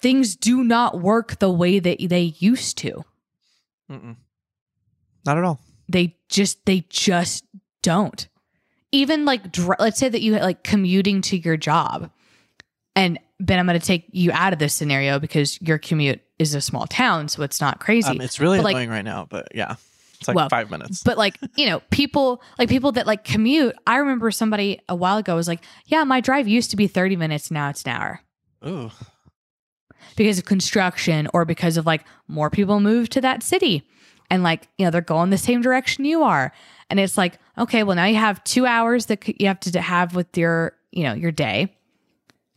[0.00, 3.04] things do not work the way that they used to.
[3.90, 4.16] Mm-mm.
[5.24, 5.60] Not at all.
[5.88, 7.44] They just, they just
[7.82, 8.28] don't.
[8.92, 12.10] Even like, dr- let's say that you like commuting to your job.
[12.94, 16.54] And Ben, I'm going to take you out of this scenario because your commute is
[16.54, 18.10] a small town, so it's not crazy.
[18.10, 19.76] Um, it's really But, like- annoying right now, but yeah,
[20.18, 21.02] it's like Well, five minutes.
[21.04, 23.76] But like, you know, people like people that like commute.
[23.86, 27.14] I remember somebody a while ago was like, "Yeah, my drive used to be 30
[27.16, 28.20] minutes, now it's an hour."
[28.66, 28.90] Ooh,
[30.16, 33.86] Because of construction or because of like more people move to that city
[34.30, 36.52] and like, you know, they're going the same direction you are.
[36.90, 40.16] And it's like, okay, well now you have 2 hours that you have to have
[40.16, 41.72] with your, you know, your day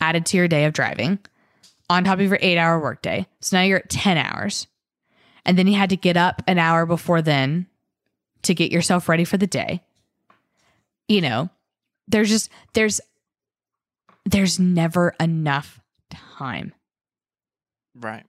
[0.02, 1.20] added to your day of driving
[1.90, 3.26] on top of your 8-hour workday.
[3.40, 4.68] So now you're at 10 hours.
[5.46, 7.68] And then you had to get up an hour before then
[8.44, 9.82] to get yourself ready for the day.
[11.08, 11.50] You know,
[12.08, 13.02] there's just there's
[14.26, 16.74] there's never enough time.
[18.00, 18.24] Right.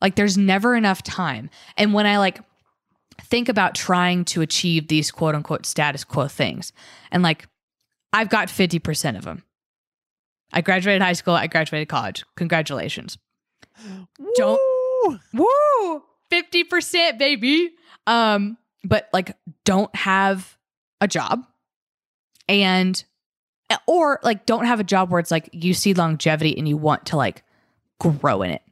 [0.00, 1.50] Like there's never enough time.
[1.76, 2.40] And when I like
[3.20, 6.72] think about trying to achieve these quote unquote status quo things,
[7.10, 7.46] and like
[8.12, 9.44] I've got 50% of them.
[10.52, 12.24] I graduated high school, I graduated college.
[12.36, 13.18] Congratulations.
[14.36, 14.60] Don't-
[15.04, 15.18] Woo!
[15.34, 16.02] Woo!
[16.30, 17.70] 50%, baby.
[18.06, 20.56] Um, but like don't have
[21.00, 21.44] a job
[22.48, 23.02] and
[23.86, 27.06] or like don't have a job where it's like you see longevity and you want
[27.06, 27.42] to like
[28.00, 28.62] grow in it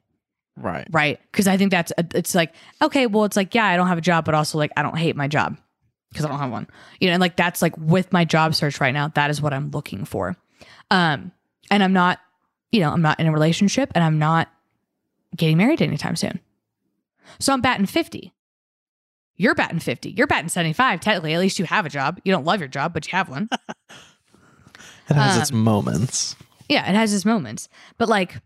[0.57, 0.87] Right.
[0.91, 3.99] right because i think that's it's like okay well it's like yeah i don't have
[3.99, 5.57] a job but also like i don't hate my job
[6.11, 6.67] because i don't have one
[7.01, 9.55] you know and like that's like with my job search right now that is what
[9.55, 10.37] i'm looking for
[10.91, 11.31] um
[11.71, 12.19] and i'm not
[12.73, 14.49] you know i'm not in a relationship and i'm not
[15.37, 16.41] getting married anytime soon.
[17.39, 18.33] So i'm batting 50
[19.37, 22.21] you're batting 50 you're batting 75 technically at least you have a job.
[22.25, 23.49] You don't love your job but you have one.
[25.09, 26.37] It has its Um, moments.
[26.69, 27.69] yeah it has its moments.
[27.99, 28.37] But like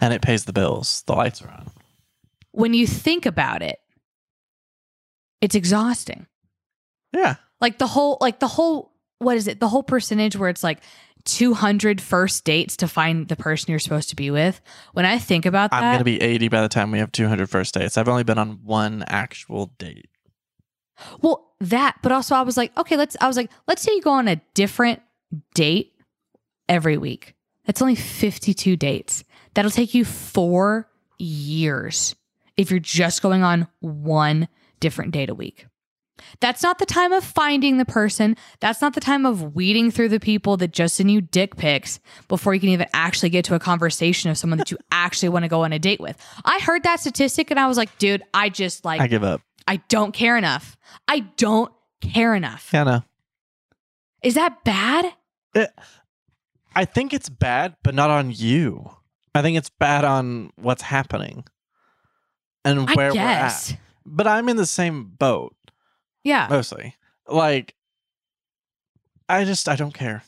[0.00, 1.02] and it pays the bills.
[1.06, 1.70] The lights are on.
[2.52, 3.78] when you think about it
[5.40, 6.26] it's exhausting.
[7.12, 7.36] Yeah.
[7.60, 9.60] like the whole like the whole what is it?
[9.60, 10.80] The whole percentage where it's like
[11.26, 14.60] 200 first dates to find the person you're supposed to be with
[14.94, 17.12] when i think about that I'm going to be 80 by the time we have
[17.12, 17.98] 200 first dates.
[17.98, 20.08] I've only been on one actual date.
[21.20, 24.00] well that but also i was like okay let's i was like let's say you
[24.02, 25.02] go on a different
[25.54, 25.92] date
[26.68, 27.34] every week
[27.64, 32.14] that's only 52 dates that'll take you four years
[32.56, 34.48] if you're just going on one
[34.80, 35.66] different date a week
[36.40, 38.36] That's not the time of finding the person.
[38.60, 42.00] That's not the time of weeding through the people that just send you dick pics
[42.28, 45.44] before you can even actually get to a conversation of someone that you actually want
[45.44, 46.16] to go on a date with.
[46.44, 49.40] I heard that statistic and I was like, dude, I just like, I give up.
[49.68, 50.76] I don't care enough.
[51.08, 52.70] I don't care enough.
[52.72, 53.02] Yeah, no.
[54.22, 55.12] Is that bad?
[55.54, 55.70] It,
[56.74, 58.90] I think it's bad, but not on you.
[59.34, 61.44] I think it's bad on what's happening
[62.64, 63.76] and where I we're at.
[64.04, 65.54] But I'm in the same boat
[66.26, 66.48] Yeah.
[66.50, 66.96] mostly.
[67.28, 67.74] Like,
[69.28, 70.24] I just I don't care.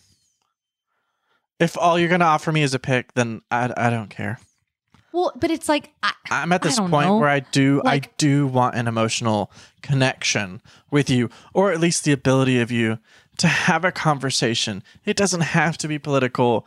[1.59, 4.39] If all you're gonna offer me is a pick, then I, I don't care.
[5.13, 7.19] Well, but it's like, I, I'm at this point know.
[7.19, 9.51] where I do I do want an emotional
[9.83, 12.99] connection with you, or at least the ability of you
[13.39, 14.83] to have a conversation.
[15.05, 16.67] It doesn't have to be political.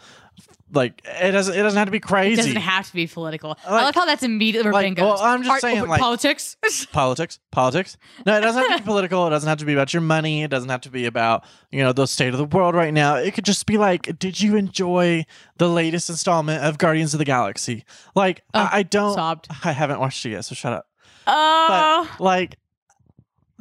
[0.74, 2.34] Like it doesn't it doesn't have to be crazy.
[2.42, 3.58] it doesn't have to be political.
[3.66, 5.04] I Like- love how that's immediately like, goes.
[5.04, 6.56] well, I'm just Art- saying, like- politics.
[6.94, 9.94] politics politics no it doesn't have to be political it doesn't have to be about
[9.94, 12.74] your money it doesn't have to be about you know the state of the world
[12.76, 15.26] right now it could just be like did you enjoy
[15.58, 17.84] the latest installment of guardians of the galaxy
[18.16, 19.48] like Oh, I, I don't sobbed.
[19.66, 20.88] i haven't watched it yet so shut up
[21.28, 22.08] Oh.
[22.10, 22.58] but like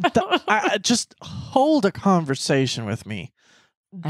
[0.02, 3.39] th- I, I- just hold a conversation with me I.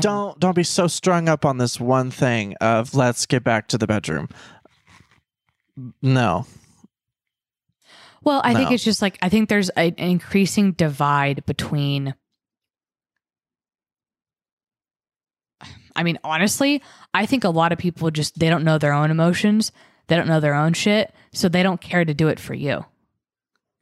[0.01, 3.79] don't don't be so strung up on this one thing of let's get back to
[3.79, 4.29] the bedroom
[6.03, 6.45] no
[8.23, 12.15] Well, I think it's just like I think there's a- an increasing divide between.
[15.97, 16.83] I mean, honestly,
[17.15, 19.73] I think a lot of people just they don't know their own emotions,
[20.09, 22.85] they don't know their own shit, so they don't care to do it for you.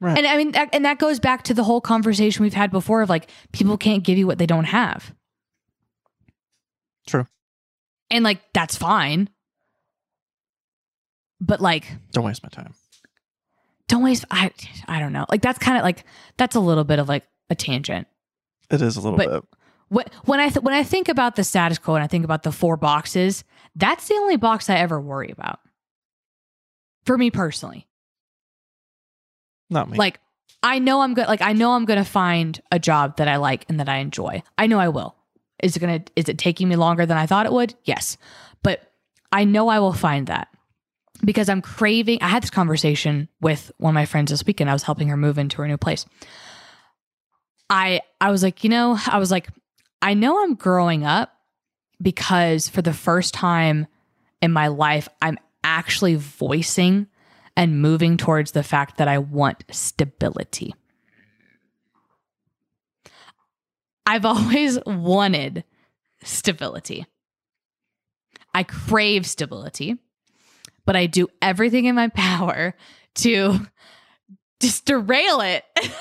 [0.00, 0.16] Right.
[0.16, 3.08] And I mean, and that goes back to the whole conversation we've had before of
[3.08, 5.12] like people can't give you what they don't have,
[7.08, 7.26] true
[8.10, 9.28] and like that's fine.
[11.40, 12.74] But like, don't waste my time
[13.88, 14.24] don't waste.
[14.30, 14.50] I
[14.86, 15.24] I don't know.
[15.30, 16.04] Like that's kind of like
[16.36, 18.06] that's a little bit of like a tangent.
[18.70, 19.44] it is a little But- bit
[19.88, 22.42] When when I th- when I think about the status quo and I think about
[22.42, 23.44] the four boxes,
[23.74, 25.60] that's the only box I ever worry about.
[27.06, 27.86] For me personally,
[29.70, 30.20] not me like
[30.62, 31.26] I know I'm good.
[31.26, 33.98] Like I know I'm going to find a job that I like and that I
[33.98, 34.42] enjoy.
[34.58, 35.16] I know I will.
[35.62, 36.02] Is it gonna?
[36.16, 37.74] Is it taking me longer than I thought it would?
[37.84, 38.16] Yes,
[38.62, 38.92] but
[39.32, 40.48] I know I will find that
[41.24, 42.18] because I'm craving.
[42.22, 44.70] I had this conversation with one of my friends this weekend.
[44.70, 46.06] I was helping her move into her new place.
[47.70, 49.48] I I was like, you know, I was like,
[50.00, 51.32] I know I'm growing up
[52.00, 53.86] because for the first time
[54.40, 57.08] in my life, I'm actually voicing
[57.56, 60.74] and moving towards the fact that I want stability.
[64.08, 65.64] I've always wanted
[66.24, 67.04] stability.
[68.54, 69.96] I crave stability,
[70.86, 72.74] but I do everything in my power
[73.16, 73.60] to
[74.60, 75.64] just derail it.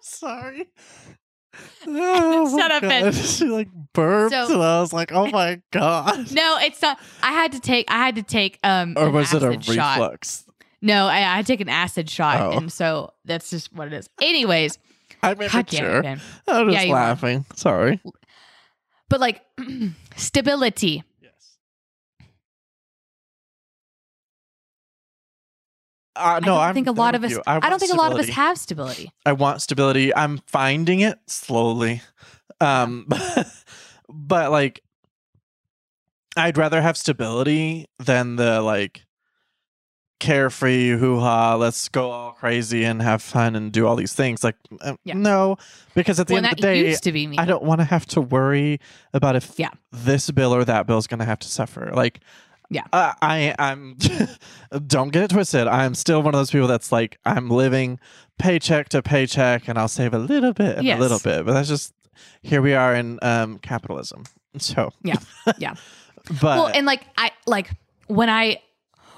[0.00, 0.66] Sorry.
[1.86, 2.82] Oh Shut up.
[2.82, 3.14] God.
[3.14, 6.98] She like burped, So- and I was like, "Oh my god!" no, it's not.
[7.22, 7.84] I had to take.
[7.90, 8.58] I had to take.
[8.64, 9.98] Um, Or was it a shot.
[9.98, 10.46] reflux?
[10.80, 12.56] No, I, I had to take an acid shot, Oh.
[12.56, 14.08] and so that's just what it is.
[14.22, 14.78] Anyways,
[15.24, 16.00] I'm God sure.
[16.00, 17.46] It, I'm just yeah, laughing.
[17.48, 17.56] Were.
[17.56, 18.00] Sorry.
[19.08, 19.40] But like
[20.16, 21.04] stability.
[21.22, 21.58] Yes.
[26.16, 27.38] Uh, no, I don't think I'm a lot of us.
[27.46, 27.92] I, I, don't think stability.
[27.92, 29.12] a lot of us have stability.
[29.24, 30.14] I want stability.
[30.14, 32.02] I'm finding it slowly,
[32.60, 33.06] um,
[34.08, 34.82] but like,
[36.36, 39.04] I'd rather have stability than the like
[40.22, 44.44] carefree hoo-ha, let's go all crazy and have fun and do all these things.
[44.44, 45.14] Like uh, Yeah.
[45.14, 45.56] no,
[45.94, 47.38] because at the When end of the day used to be me.
[47.38, 48.78] I don't want to have to worry
[49.12, 49.70] about if Yeah.
[49.90, 51.90] this bill or that bill is going to have to suffer.
[51.92, 52.20] Like,
[52.70, 52.84] Yeah.
[52.92, 53.96] uh, I I'm.
[54.86, 55.66] don't get it twisted.
[55.66, 57.98] I'm still one of those people that's like I'm living
[58.38, 60.98] paycheck to paycheck, and I'll save a little bit and Yes.
[60.98, 61.44] a little bit.
[61.44, 61.92] But that's just
[62.42, 64.22] here we are in um, capitalism.
[64.58, 65.16] So Yeah.
[65.58, 65.74] Yeah.
[66.40, 67.70] but well and like i like
[68.06, 68.60] when i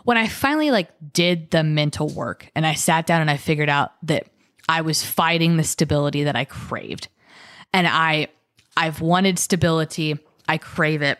[0.04, 3.68] when i finally like did the mental work and i sat down and i figured
[3.68, 4.26] out that
[4.68, 7.08] i was fighting the stability that i craved
[7.72, 8.28] and i
[8.76, 11.18] i've wanted stability i crave it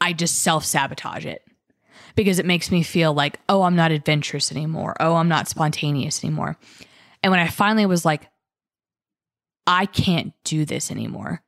[0.00, 1.42] i just self-sabotage it
[2.14, 4.96] because it makes me feel like oh i'm not adventurous anymore.
[5.00, 6.56] Oh i'm not spontaneous anymore.
[7.22, 8.28] And when i finally was like
[9.66, 11.42] i can't do this anymore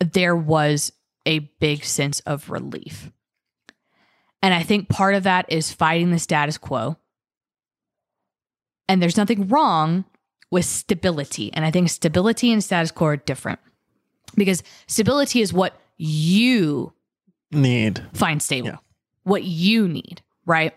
[0.00, 0.92] there was
[1.28, 3.12] a big sense of relief.
[4.42, 6.96] And I think part of that is fighting the status quo.
[8.88, 10.04] And there's nothing wrong
[10.50, 11.52] with stability.
[11.52, 13.60] And I think stability and status quo are different
[14.34, 16.92] because stability is what you
[17.50, 18.76] need find stable, Yeah.
[19.24, 20.74] what you need, right?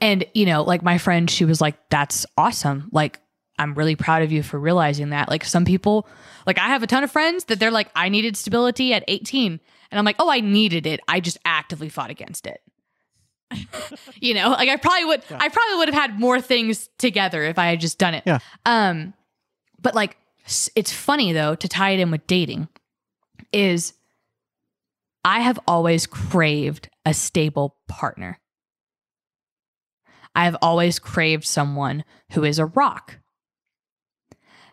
[0.00, 2.88] And, you know, like my friend, she was like, that's awesome.
[2.92, 3.20] Like,
[3.62, 5.28] I'm really proud of you for realizing that.
[5.28, 6.06] Like, some people,
[6.46, 9.60] like, I have a ton of friends that they're like, I needed stability at 18.
[9.90, 11.00] And I'm like, oh, I needed it.
[11.06, 12.60] I just actively fought against it.
[14.14, 17.58] you know, like I probably would, I probably would have had more things together if
[17.58, 18.22] I had just done it.
[18.26, 18.38] Yeah.
[18.64, 19.12] Um,
[19.80, 20.16] but like,
[20.74, 22.68] it's funny though to tie it in with dating
[23.52, 23.94] is
[25.24, 28.38] I have always craved a stable partner.
[30.34, 33.18] I have always craved someone who is a rock.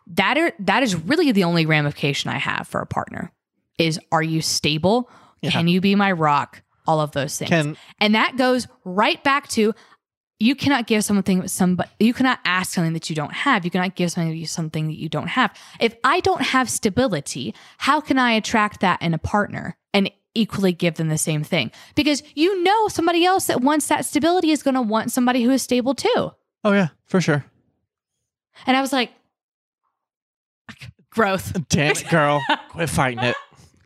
[0.09, 3.31] That are, that is really the only ramification I have for a partner
[3.77, 5.09] is are you stable?
[5.41, 5.51] Yeah.
[5.51, 6.61] Can you be my rock?
[6.87, 7.49] All of those things.
[7.49, 9.75] can and that goes right back to
[10.39, 13.63] you cannot give something somebody you cannot ask something that you don't have.
[13.65, 15.55] You cannot give something something that you don't have.
[15.79, 20.71] If I don't have stability, how can I attract that in a partner and equally
[20.71, 21.71] give them the same thing?
[21.95, 25.51] Because you know somebody else that wants that stability is going to want somebody who
[25.51, 26.31] is stable too.
[26.63, 27.45] oh yeah for sure.
[28.65, 29.11] And I was like
[31.11, 31.53] growth.
[31.69, 33.35] Damn it, girl, quit fighting it.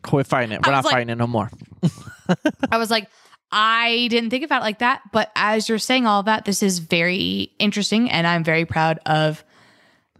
[0.02, 0.64] Quit fighting it.
[0.66, 1.50] We're not like- fighting it no more.
[2.70, 3.08] I was like,
[3.52, 5.02] I didn't think about it like that.
[5.12, 9.44] But as you're saying all that, this is very interesting, and I'm very proud of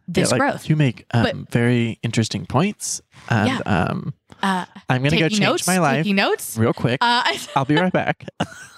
[0.07, 0.68] this Yeah, like, growth.
[0.68, 3.59] You make um, But- very interesting points, and Yeah.
[3.66, 6.57] um, Uh, I'm gonna go change notes, my life notes.
[6.59, 6.98] real quick.
[7.00, 7.22] Uh,
[7.57, 8.27] I'll be right back.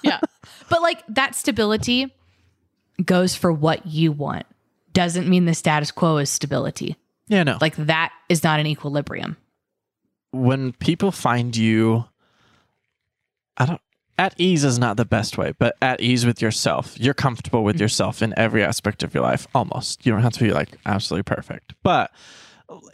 [0.04, 0.20] yeah,
[0.70, 2.14] but like that stability
[3.04, 4.46] goes for what you want.
[4.92, 6.96] Doesn't mean the status quo is stability.
[7.28, 7.58] Yeah, no.
[7.60, 9.36] Like that is not an equilibrium.
[10.32, 12.04] when people find you
[13.56, 13.80] I don't
[14.18, 16.98] at ease is not the best way, but at ease with yourself.
[16.98, 17.82] You're comfortable with mm-hmm.
[17.82, 20.06] yourself in every aspect of your life almost.
[20.06, 21.74] You don't have to be like absolutely perfect.
[21.82, 22.10] But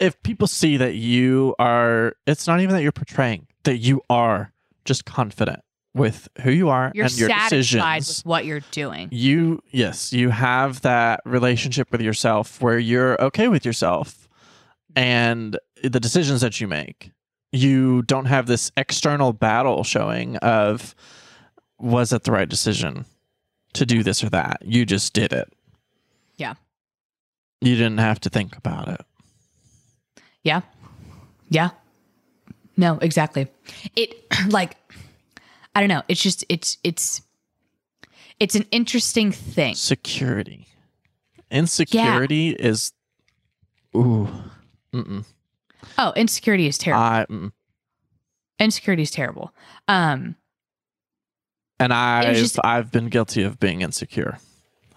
[0.01, 4.53] if people see that you are it's not even that you're portraying, that you are
[4.85, 5.61] just confident
[5.95, 8.19] with who you are You're and your satisfied decisions.
[8.19, 9.09] with what you're doing.
[9.13, 14.22] you yes, you have that relationship with yourself where you're okay with yourself
[14.97, 17.11] and the decisions that you make.
[17.53, 20.95] You don't have this external battle showing of
[21.79, 23.05] was it the right decision
[23.75, 24.63] to do this or that.
[24.65, 25.53] You just did it.
[26.37, 26.55] Yeah.
[27.61, 29.05] You didn't have to think about it.
[30.43, 30.63] Yeah.
[31.49, 31.71] Yeah.
[32.77, 33.49] No, exactly.
[33.97, 34.77] It like
[35.75, 36.03] I don't know.
[36.09, 37.23] It's just it's it's
[38.41, 39.75] it's an interesting thing.
[39.75, 40.67] Security.
[41.51, 42.93] Insecurity is
[43.95, 44.29] ooh.
[44.95, 45.25] Mm-mm.
[45.99, 47.03] Oh, insecurity is terrible.
[47.03, 47.27] I
[48.63, 49.53] insecurity is terrible.
[49.89, 50.37] Um
[51.81, 54.39] and I've just- I've been guilty of being insecure.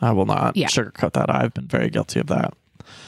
[0.01, 0.67] I will not Yeah.
[0.67, 1.29] sugarcoat that.
[1.33, 2.53] I've been very guilty of that.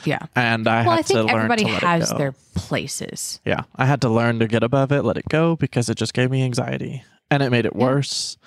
[0.05, 0.19] yeah.
[0.35, 2.17] And I Well, had I think to learn everybody to let has it go.
[2.17, 3.39] their places.
[3.45, 6.13] Yeah, I had to learn to get above it, let it go, because it just
[6.15, 7.85] gave me anxiety, and it made it Yeah.
[7.85, 8.37] worse.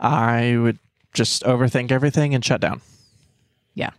[0.00, 0.78] I would
[1.12, 2.80] just overthink everything and shut down.
[3.74, 3.90] Yeah.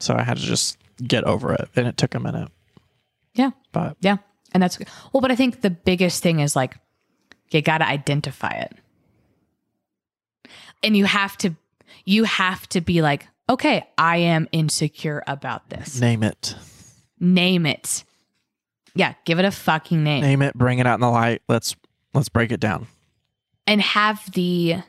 [0.00, 2.48] So I had to just get over it, and it took a minute.
[3.38, 3.50] Yeah.
[3.72, 4.18] But Yeah.
[4.52, 4.78] And that's
[5.12, 6.76] well, but I think the biggest thing is like
[7.50, 8.72] you got to identify it.
[10.82, 11.54] And you have to
[12.04, 16.54] you have to be like, "Okay, I am insecure about this." name it,
[17.20, 18.04] Name it.
[18.94, 20.22] Yeah, give it a fucking name.
[20.22, 21.42] name it, bring it out in the light.
[21.48, 21.76] Let's
[22.14, 22.86] let's break it down.
[23.66, 24.82] And have the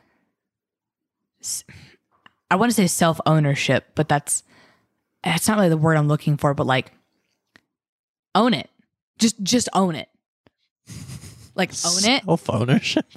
[2.50, 4.42] I want to say self ownership, but that's
[5.22, 6.54] that's not really the word I'm looking for.
[6.54, 6.92] But like,
[8.34, 8.70] own it.
[9.18, 10.08] Just just own it.
[11.56, 12.24] Like own it.
[12.24, 13.06] Self ownership.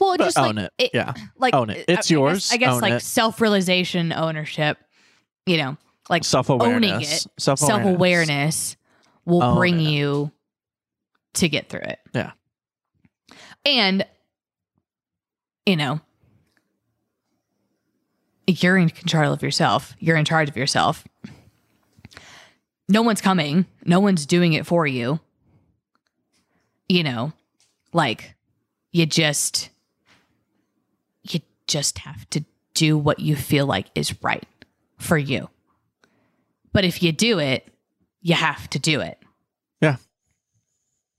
[0.00, 0.90] Well, just own like, it.
[0.92, 1.14] Yeah.
[1.38, 1.86] like Own it.
[1.88, 2.50] It's I yours.
[2.50, 4.78] guess, I guess like self realization, ownership.
[5.46, 5.76] You know,
[6.10, 7.24] like Self owning awareness.
[7.26, 8.76] it, Self self awareness
[9.24, 9.84] will Own bring it.
[9.90, 10.30] you
[11.34, 11.98] to get through it.
[12.14, 12.32] Yeah.
[13.64, 14.06] And,
[15.64, 16.00] you know,
[18.46, 21.04] you're in control of yourself, you're in charge of yourself.
[22.88, 25.20] No one's coming, no one's doing it for you.
[26.88, 27.32] You know,
[27.92, 28.34] like
[28.92, 29.70] you just,
[31.28, 34.46] you just have to do what you feel like is right
[34.98, 35.48] for you.
[36.72, 37.66] But if you do it,
[38.20, 39.18] you have to do it,
[39.80, 39.96] Yeah.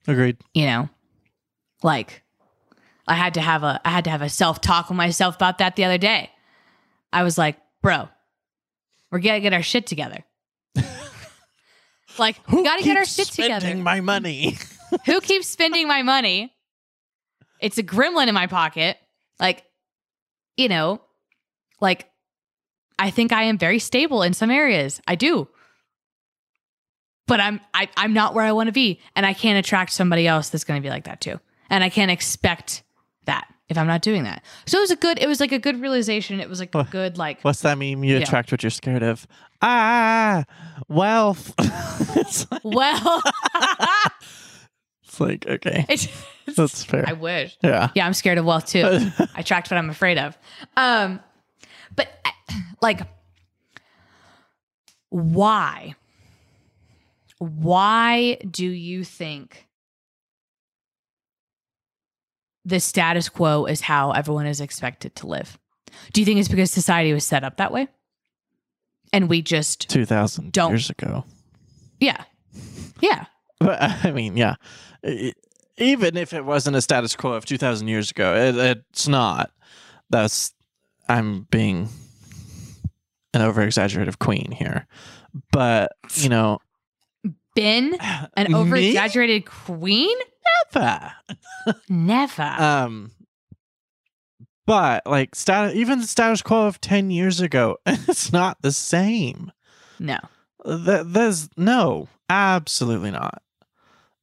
[0.08, 0.38] Agreed.
[0.54, 0.90] you know?
[1.84, 2.24] Like
[3.08, 5.76] I had to have a I had to have a self-talk with myself about that
[5.76, 6.32] the other day.
[7.14, 8.10] I was like, "Bro,
[9.12, 10.24] we're going to get our shit together."
[12.20, 13.82] Like, we got to get our shit spending together.
[13.82, 14.58] my money.
[15.06, 16.54] Who keeps spending my money?
[17.60, 18.98] It's a gremlin in my pocket.
[19.40, 19.64] Like,
[20.56, 21.02] you know,
[21.80, 22.10] like
[23.00, 25.02] I think I am very stable in some areas.
[25.08, 25.48] I do.
[27.28, 29.00] But I'm I, I'm not where I want to be.
[29.16, 31.40] And I can't attract somebody else that's gonna be like that too.
[31.70, 32.84] And I can't expect
[33.26, 34.44] that if I'm not doing that.
[34.66, 36.40] So it was a good it was like a good realization.
[36.40, 38.04] It was like a good like What's that meme?
[38.04, 38.22] You Yeah.
[38.22, 39.28] attract what you're scared of.
[39.62, 40.44] Ah,
[40.88, 41.54] wealth.
[42.16, 43.22] it's, like, well
[45.04, 46.08] it's like okay, it's,
[46.56, 47.04] that's fair.
[47.08, 47.58] I wish.
[47.64, 47.90] yeah.
[47.96, 48.84] Yeah, I'm scared of wealth too.
[49.36, 50.38] I attract what I'm afraid of.
[50.78, 51.20] Um,
[51.96, 52.08] but
[52.82, 53.02] like,
[55.10, 55.96] why?
[57.40, 59.67] Why do you think
[62.68, 65.58] the status quo is how everyone is expected to live?
[66.14, 67.88] Do you think it's because society was set up that way?
[69.14, 71.24] And we just, Two thousand Don't- years ago.
[72.00, 72.24] yeah.
[73.02, 73.26] Yeah.
[73.60, 74.56] But I mean, yeah.
[75.78, 79.52] Even if it wasn't a status quo of two thousand years ago, it, it's not.
[80.10, 80.54] That's
[81.08, 81.88] I'm being
[83.34, 84.88] an over exaggerative queen here,
[85.52, 86.60] but you know,
[87.62, 87.98] Been
[88.36, 90.16] an over exaggerated queen?
[90.76, 91.12] Never.
[91.90, 92.44] Never.
[92.60, 93.12] Um,
[94.66, 99.52] but like status, even the status quo of ten years ago, it's not the same.
[100.00, 100.18] no.
[100.66, 103.42] Th- there's no, absolutely not.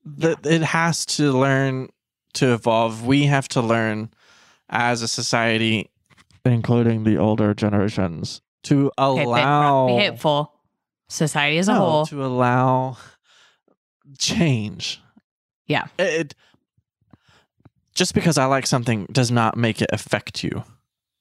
[0.05, 1.89] That it has to learn
[2.35, 3.07] to evolve.
[3.07, 4.11] We have to learn
[4.69, 5.91] as a society,
[6.45, 10.53] including the older generations, to allow be hateful.
[11.09, 12.07] Society as a No, whole.
[12.07, 12.99] to allow
[14.19, 15.01] change.
[15.67, 15.87] Yeah.
[15.99, 16.35] It
[17.95, 20.65] just because I like something does not make it affect you.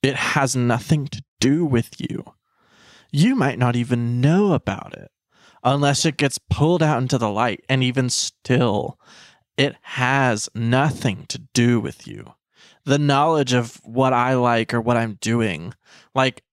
[0.02, 2.34] It has nothing to do with you.
[3.12, 5.12] You might not even know about it
[5.64, 7.64] unless it gets pulled out into the light.
[7.70, 9.00] And even still,
[9.56, 12.34] it has nothing to do with you.
[12.86, 15.74] The knowledge of what I like or what I'm doing,
[16.14, 16.44] like,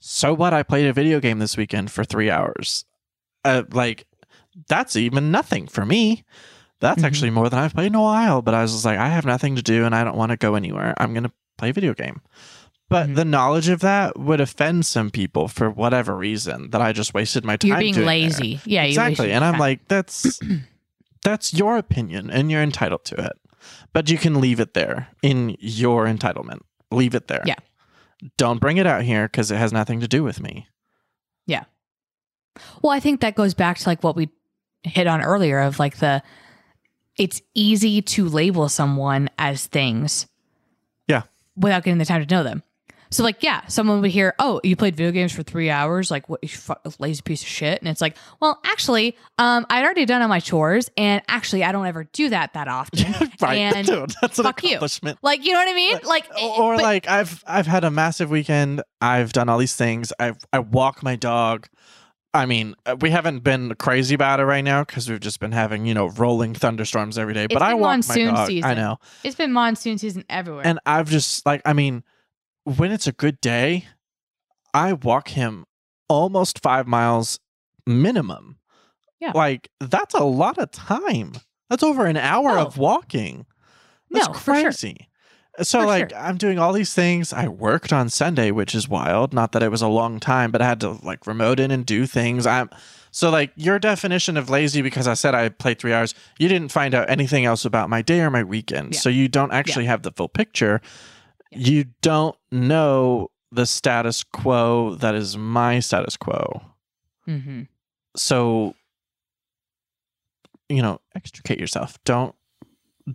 [0.00, 0.52] so what?
[0.52, 2.84] I played a video game this weekend for three hours.
[3.44, 4.06] Uh, like,
[4.68, 6.24] that's even nothing for me.
[6.80, 7.06] That's Mhm.
[7.06, 8.42] actually more than I've played in a while.
[8.42, 10.36] But I was just like, I have nothing to do and I don't want to
[10.36, 10.94] go anywhere.
[10.98, 12.20] I'm going to play a video game.
[12.88, 13.14] But Mhm.
[13.16, 17.44] the knowledge of that would offend some people for whatever reason that I just wasted
[17.44, 17.68] my time.
[17.68, 18.14] You're being doing there.
[18.14, 18.60] lazy.
[18.64, 19.32] Yeah, exactly.
[19.32, 19.60] And I'm time.
[19.60, 20.38] like, that's
[21.24, 23.32] that's your opinion and you're entitled to it.
[23.92, 26.60] But you can leave it there in your entitlement.
[26.90, 27.42] Leave it there.
[27.44, 27.56] Yeah.
[28.36, 30.68] Don't bring it out here because it has nothing to do with me.
[31.46, 31.64] Yeah.
[32.82, 34.30] Well, I think that goes back to like what we
[34.82, 36.22] hit on earlier of like the
[37.16, 40.26] it's easy to label someone as things.
[41.08, 41.22] Yeah.
[41.56, 42.62] Without getting the time to know them.
[43.10, 46.28] So like, yeah, someone would hear, "Oh, you played video games for 3 hours, like
[46.28, 50.04] what you fu- lazy piece of shit." And it's like, "Well, actually, um I'd already
[50.04, 53.54] done all my chores and actually I don't ever do that that often." right.
[53.74, 54.68] And Dude, that's an fuck you.
[54.72, 55.18] accomplishment.
[55.22, 55.98] like, you know what I mean?
[56.04, 58.82] Like or but- like I've I've had a massive weekend.
[59.00, 60.12] I've done all these things.
[60.20, 61.66] I I walk my dog.
[62.34, 65.52] I mean, uh, we haven't been crazy about it right now because we've just been
[65.52, 67.44] having you know rolling thunderstorms every day.
[67.44, 68.64] It's but I want monsoon my dog.
[68.64, 70.66] I know, it's been monsoon season everywhere.
[70.66, 72.04] and I've just like I mean,
[72.64, 73.86] when it's a good day,
[74.74, 75.64] I walk him
[76.08, 77.40] almost five miles
[77.86, 78.56] minimum.
[79.20, 79.32] Yeah.
[79.34, 81.32] like that's a lot of time.
[81.70, 82.66] That's over an hour Oh.
[82.66, 83.46] of walking.
[84.10, 84.62] That's No, for sure.
[84.64, 85.08] crazy.
[85.62, 86.18] So For like sure.
[86.18, 87.32] I'm doing all these things.
[87.32, 89.32] I worked on Sunday, which is wild.
[89.32, 91.84] Not that it was a long time, but I had to like remote in and
[91.84, 92.46] do things.
[92.46, 92.70] I'm
[93.10, 96.14] so like your definition of lazy because I said I played three hours.
[96.38, 99.00] You didn't find out anything else about my day or my weekend, Yeah.
[99.00, 100.80] so you don't actually have the full picture.
[101.50, 106.60] You don't know the status quo that is my status quo.
[107.26, 107.62] Mm-hmm.
[108.16, 108.74] So,
[110.68, 111.98] you know, extricate yourself.
[112.04, 112.34] Don't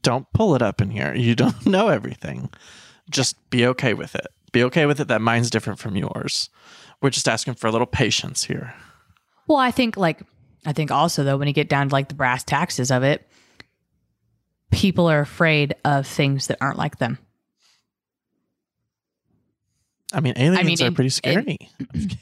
[0.02, 1.14] don't pull it up in here.
[1.14, 2.50] You don't know everything.
[3.10, 4.28] Just be okay with it.
[4.52, 6.50] Be okay with it that mine's different from yours.
[7.02, 8.74] We're just asking for a little patience here.
[9.48, 10.22] Well, I think like
[10.66, 13.28] I think also though when you get down to like the brass taxes of it,
[14.72, 17.18] people are afraid of things that aren't like them.
[20.14, 21.58] I mean, aliens mean, are in- pretty scary.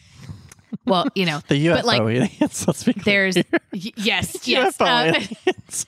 [0.86, 2.68] Well, you know, the UFO but, like, aliens.
[2.68, 3.32] Let's be clear.
[3.32, 4.78] there's yes, yes.
[4.78, 5.86] UFO um, aliens.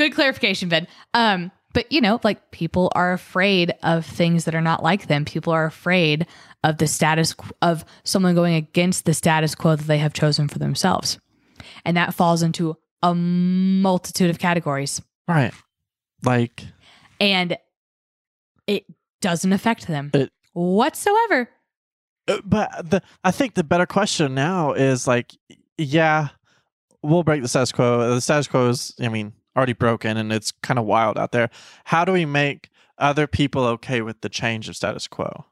[0.00, 0.86] Good clarification, Ben.
[1.14, 5.24] Um, but you know, like people are afraid of things that are not like them.
[5.24, 6.26] People are afraid
[6.64, 10.58] of the status of someone going against the status quo that they have chosen for
[10.58, 11.18] themselves,
[11.84, 15.54] and that falls into a multitude of categories, Right.
[16.24, 16.64] Like
[17.20, 17.56] and
[18.66, 18.84] it
[19.20, 21.48] doesn't affect them It- whatsoever.
[22.28, 25.34] Uh, but the I think the better question now is like,
[25.78, 26.28] yeah,
[27.02, 28.14] we'll break the status quo.
[28.14, 31.50] The status quo is, I mean, already broken, and it's kind of wild out there.
[31.84, 35.46] How do we make other people okay with the change of status quo,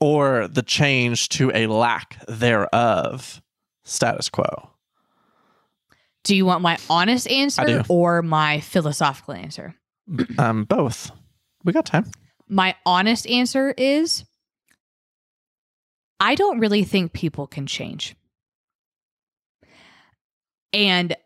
[0.00, 3.42] or the change to a lack thereof
[3.84, 4.70] status quo?
[6.24, 9.74] Do you want my honest answer or my philosophical answer?
[10.38, 11.10] um, both.
[11.64, 12.10] We got time.
[12.48, 14.24] My honest answer is
[16.20, 18.16] I don't really think people can change.
[20.72, 21.16] And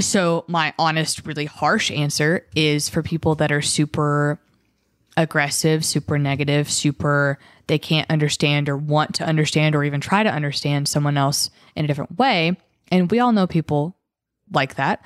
[0.00, 4.40] so, my honest, really harsh answer is for people that are super
[5.16, 10.30] aggressive, super negative, super, they can't understand or want to understand or even try to
[10.30, 12.56] understand someone else in a different way.
[12.90, 13.96] And we all know people
[14.50, 15.04] like that.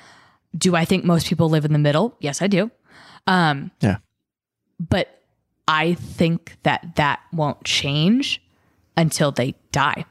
[0.57, 2.15] Do I think most people live in the middle?
[2.19, 2.71] Yes, I do.
[3.27, 3.97] Um, Yeah.
[4.79, 5.21] But
[5.67, 8.41] I think that that won't change
[8.95, 10.05] until they die.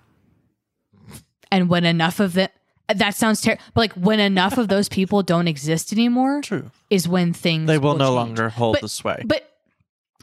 [1.50, 2.52] And when enough of it,
[2.94, 6.70] that sounds terrible, but like when enough of those people don't exist anymore, True.
[6.90, 8.14] is when things They will no change.
[8.14, 9.22] longer hold But- the sway.
[9.26, 9.42] But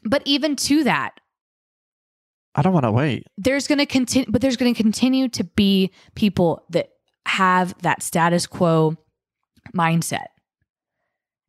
[0.05, 1.19] but even to that,
[2.55, 3.25] I don't want to wait.
[3.37, 6.89] there's going to continue, but there's going to continue to be people that
[7.25, 8.95] have that status quo
[9.75, 10.25] mindset.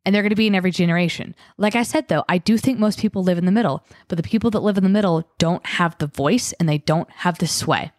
[0.05, 1.35] And they're going to be in every generation.
[1.57, 4.23] Like I said, though, I do think most people live in the middle, but the
[4.23, 7.47] people that live in the middle don't have the voice and they don't have the
[7.47, 7.91] sway.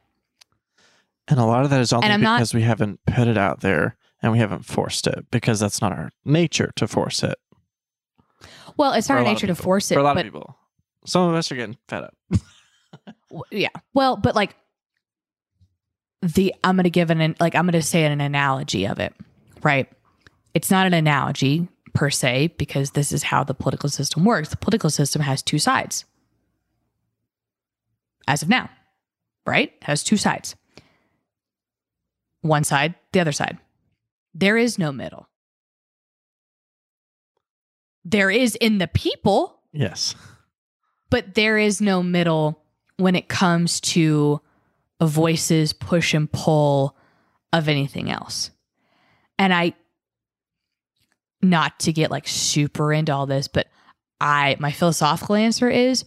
[1.28, 3.60] And a lot of that is only I'm not- because we haven't put it out
[3.60, 7.36] there and we haven't forced it because that's not our nature to force it.
[8.76, 10.56] Well, it's not our nature to force it, For a lot of people.
[11.06, 12.14] Some of us are getting fed up.
[13.50, 13.68] yeah.
[13.94, 14.56] Well, but like
[16.22, 19.14] the I'm going to give an like I'm going to say an analogy of it,
[19.62, 19.88] right?
[20.54, 24.48] It's not an analogy per se because this is how the political system works.
[24.48, 26.04] The political system has two sides.
[28.28, 28.68] As of now,
[29.46, 29.72] right?
[29.82, 30.56] Has two sides.
[32.46, 33.58] One side, the other side.
[34.34, 35.28] There is no middle.
[38.04, 40.14] There is in the people, Yes.
[41.10, 42.62] but there is no middle
[42.98, 44.40] when it comes to
[45.00, 46.96] a voices push and pull
[47.52, 48.50] of anything else.
[49.38, 49.74] And I
[51.42, 53.66] not to get like super into all this, but
[54.20, 56.04] I my philosophical answer is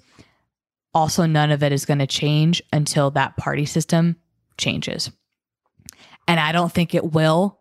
[0.93, 4.15] also none of it is going to change until that party system
[4.57, 5.11] changes.
[6.29, 7.57] And I don't think it will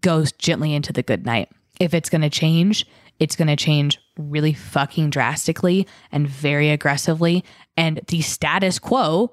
[0.00, 1.48] go gently into the good night.
[1.78, 2.84] If it's going to change,
[3.20, 7.44] it's going to change really fucking drastically and very aggressively.
[7.76, 9.32] And the status quo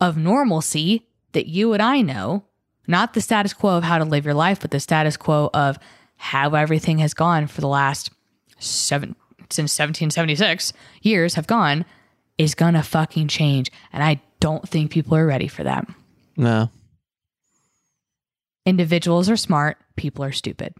[0.00, 2.46] of normalcy that you and I know,
[2.86, 5.78] not the status quo of how to live your life, but the status quo of
[6.16, 8.10] how everything has gone for the last
[8.58, 9.16] seven
[9.50, 10.72] since 1776
[11.02, 11.84] years have gone,
[12.38, 13.70] is gonna fucking change.
[13.92, 15.86] And I don't think people are ready for that.
[16.38, 16.70] No.
[18.66, 20.74] Individuals are smart, people are stupid.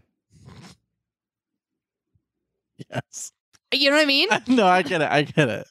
[2.89, 3.31] Yes.
[3.73, 4.29] You know what I mean?
[4.47, 5.11] no, I get it.
[5.11, 5.67] I get it.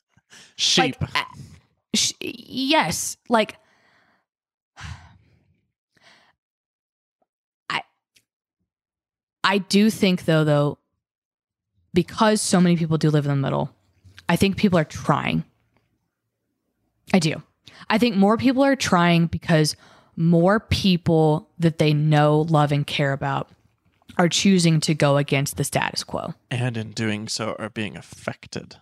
[0.56, 0.96] Sheep.
[1.00, 1.24] Like, uh,
[1.94, 3.56] sh- yes, like
[7.70, 7.82] I
[9.42, 10.78] I do think though though
[11.92, 13.70] because so many people do live in the middle,
[14.28, 15.44] I think people are trying.
[17.12, 17.42] I do.
[17.88, 19.76] I think more people are trying because
[20.16, 23.48] more people that they know, love and care about
[24.16, 26.34] are choosing to go against the status quo.
[26.50, 28.76] and in doing so are being affected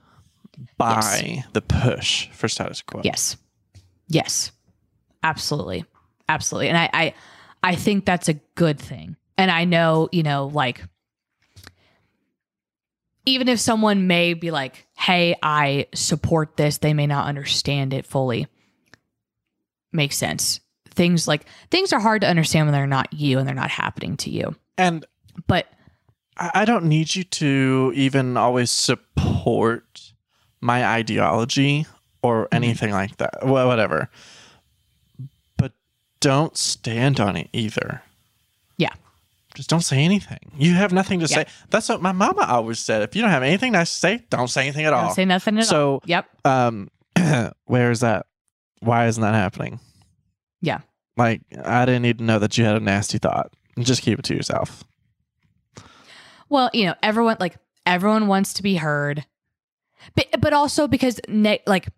[0.77, 3.01] by the push for status quo.
[3.03, 3.37] Yes.
[4.09, 4.53] Yes.
[5.23, 5.85] Absolutely.
[6.29, 6.69] Absolutely.
[6.69, 7.15] And I, I
[7.63, 9.17] I think that's a good thing.
[9.39, 10.83] And I know, you know, like
[13.25, 18.05] even if someone may be like, hey, I support this, they may not understand it
[18.05, 18.49] fully.
[19.93, 20.61] Makes sense.
[20.95, 24.17] Things like things are hard to understand when they're not you and they're not happening
[24.19, 24.55] to you.
[24.79, 25.05] And
[25.47, 25.67] But
[26.37, 30.13] I don't need you to even always support
[30.61, 31.87] my ideology
[32.23, 33.45] or anything like that.
[33.47, 34.09] Well, whatever.
[35.57, 35.73] But
[36.21, 38.03] don't stand on it either.
[38.79, 38.91] yeah.
[39.55, 40.51] Just don't say anything.
[40.57, 41.37] You have nothing to Yeah.
[41.37, 41.47] say.
[41.69, 43.03] That's what my mama always said.
[43.03, 45.09] If you don't have anything nice to say, don't say anything at all.
[45.09, 45.69] Don't say nothing at all.
[45.69, 46.27] so, Yep.
[46.47, 46.89] um,
[47.67, 48.25] where is that?
[48.81, 49.79] Why isn't that happening?
[50.63, 50.81] Yeah.
[51.19, 53.53] Like, I didn't need to know that you had a nasty thought.
[53.79, 54.83] Just keep it to yourself.
[56.49, 59.27] Well, you know, everyone like everyone wants to be heard.
[60.15, 61.89] But but also because ne- like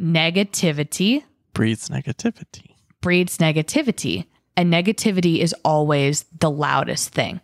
[0.00, 2.74] negativity Breeds negativity.
[3.00, 7.40] breeds negativity and negativity is always the loudest thing.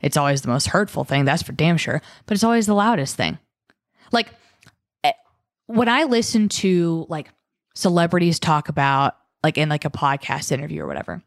[0.00, 3.16] It's always the most hurtful thing, that's for damn sure, but it's always the loudest
[3.16, 3.38] thing.
[4.12, 4.28] Like
[5.04, 5.12] eh,
[5.66, 7.28] when I listen to like
[7.74, 11.22] celebrities talk about like in like a podcast interview or whatever.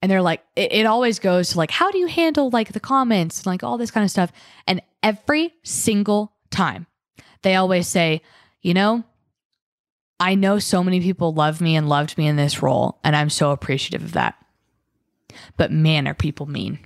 [0.00, 2.80] And they're like it, it always goes to like how do you handle like the
[2.80, 4.30] comments and like all this kind of stuff
[4.66, 6.86] and every single time
[7.42, 8.22] they always say,
[8.62, 9.04] you know,
[10.20, 13.30] I know so many people love me and loved me in this role, and I'm
[13.30, 14.34] so appreciative of that.
[15.56, 16.80] But man, are people mean.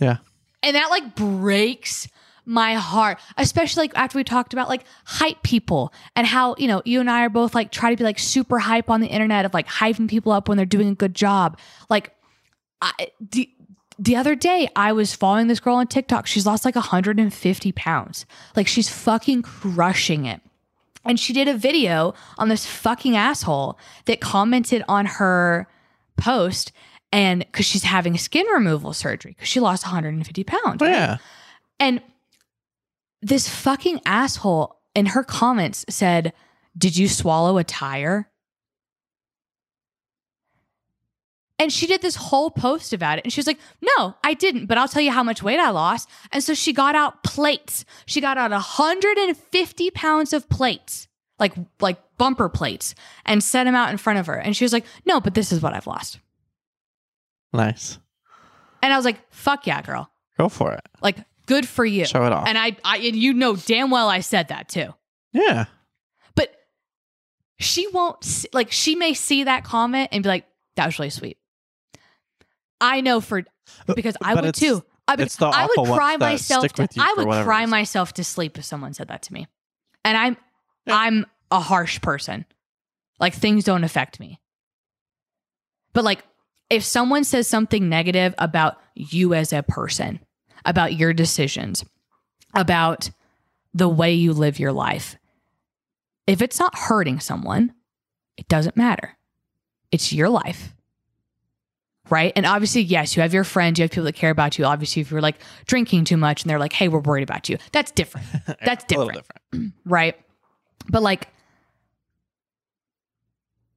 [0.00, 0.18] Yeah.
[0.62, 2.08] And that like breaks
[2.44, 6.82] my heart, especially like after we talked about like hype people and how, you know,
[6.84, 9.44] you and I are both like try to be like super hype on the internet
[9.44, 11.58] of like hyping people up when they're doing a good job.
[11.88, 12.12] Like,
[12.80, 13.48] I, the,
[13.98, 16.26] the other day, I was following this girl on TikTok.
[16.26, 18.26] She's lost like 150 pounds.
[18.56, 20.40] Like, she's fucking crushing it.
[21.04, 25.68] And she did a video on this fucking asshole that commented on her
[26.16, 26.72] post
[27.12, 30.80] and because she's having skin removal surgery because she lost 150 pounds.
[30.80, 31.18] Oh, yeah.
[31.78, 32.00] And
[33.22, 36.32] this fucking asshole in her comments said,
[36.76, 38.28] Did you swallow a tire?
[41.58, 43.24] And she did this whole post about it.
[43.24, 45.70] And she was like, No, I didn't, but I'll tell you how much weight I
[45.70, 46.08] lost.
[46.32, 47.84] And so she got out plates.
[48.06, 51.06] She got out 150 pounds of plates,
[51.38, 54.34] like, like bumper plates, and set them out in front of her.
[54.34, 56.18] And she was like, No, but this is what I've lost.
[57.52, 57.98] Nice.
[58.82, 60.10] And I was like, Fuck yeah, girl.
[60.36, 60.82] Go for it.
[61.00, 61.18] Like,
[61.52, 62.04] good for you.
[62.06, 62.48] Show it off.
[62.48, 64.94] And I, I, and you know damn well I said that too.
[65.32, 65.66] yeah.
[66.34, 66.54] But
[67.58, 70.46] she won't see, like she may see that comment and be like,
[70.76, 71.38] "That was really sweet."
[72.80, 73.42] I know for
[73.94, 74.82] because I But would too.
[75.06, 76.72] I, would- I would cry myself.
[76.72, 79.46] To, I would cry myself to sleep if someone said that to me,
[80.04, 80.36] and I'm
[80.86, 80.96] Yeah.
[80.96, 82.46] I'm a harsh person.
[83.20, 84.40] Like things don't affect me.
[85.92, 86.24] But like
[86.70, 90.20] if someone says something negative about you as a person,
[90.64, 91.84] about your decisions,
[92.54, 93.10] about
[93.74, 95.16] the way you live your life,
[96.26, 97.72] if it's not hurting someone,
[98.36, 99.16] it doesn't matter.
[99.90, 100.72] It's your life.
[102.10, 102.32] Right.
[102.36, 104.64] And obviously, yes, you have your friends, you have people that care about you.
[104.64, 105.36] Obviously, if you're like
[105.66, 108.26] drinking too much and they're like, hey, we're worried about you, that's different.
[108.64, 109.14] That's different.
[109.50, 109.72] different.
[109.84, 110.16] Right.
[110.88, 111.28] But like,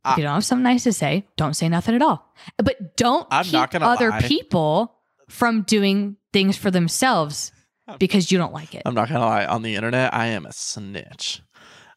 [0.03, 2.33] I- if you don't have something nice to say, don't say nothing at all.
[2.57, 4.21] But don't I'm keep other lie.
[4.21, 4.95] people
[5.29, 7.53] from doing things for themselves
[7.97, 8.81] because you don't like it.
[8.85, 9.45] I'm not gonna lie.
[9.45, 11.41] On the internet, I am a snitch.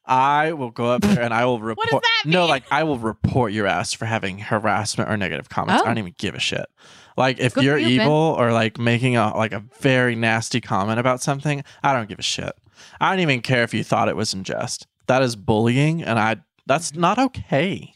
[0.07, 1.91] I will go up there and I will report.
[1.93, 2.35] what does that mean?
[2.35, 5.83] No, like I will report your ass for having harassment or negative comments.
[5.83, 5.87] Oh.
[5.87, 6.03] I don't oh.
[6.03, 6.67] even give a shit.
[7.17, 11.01] Like if Good you're you, evil or like making a like a very nasty comment
[11.01, 12.53] about something, I don't give a shit.
[13.01, 14.87] I don't even care if you thought it was in jest.
[15.09, 17.93] That is bullying, and I that's not okay.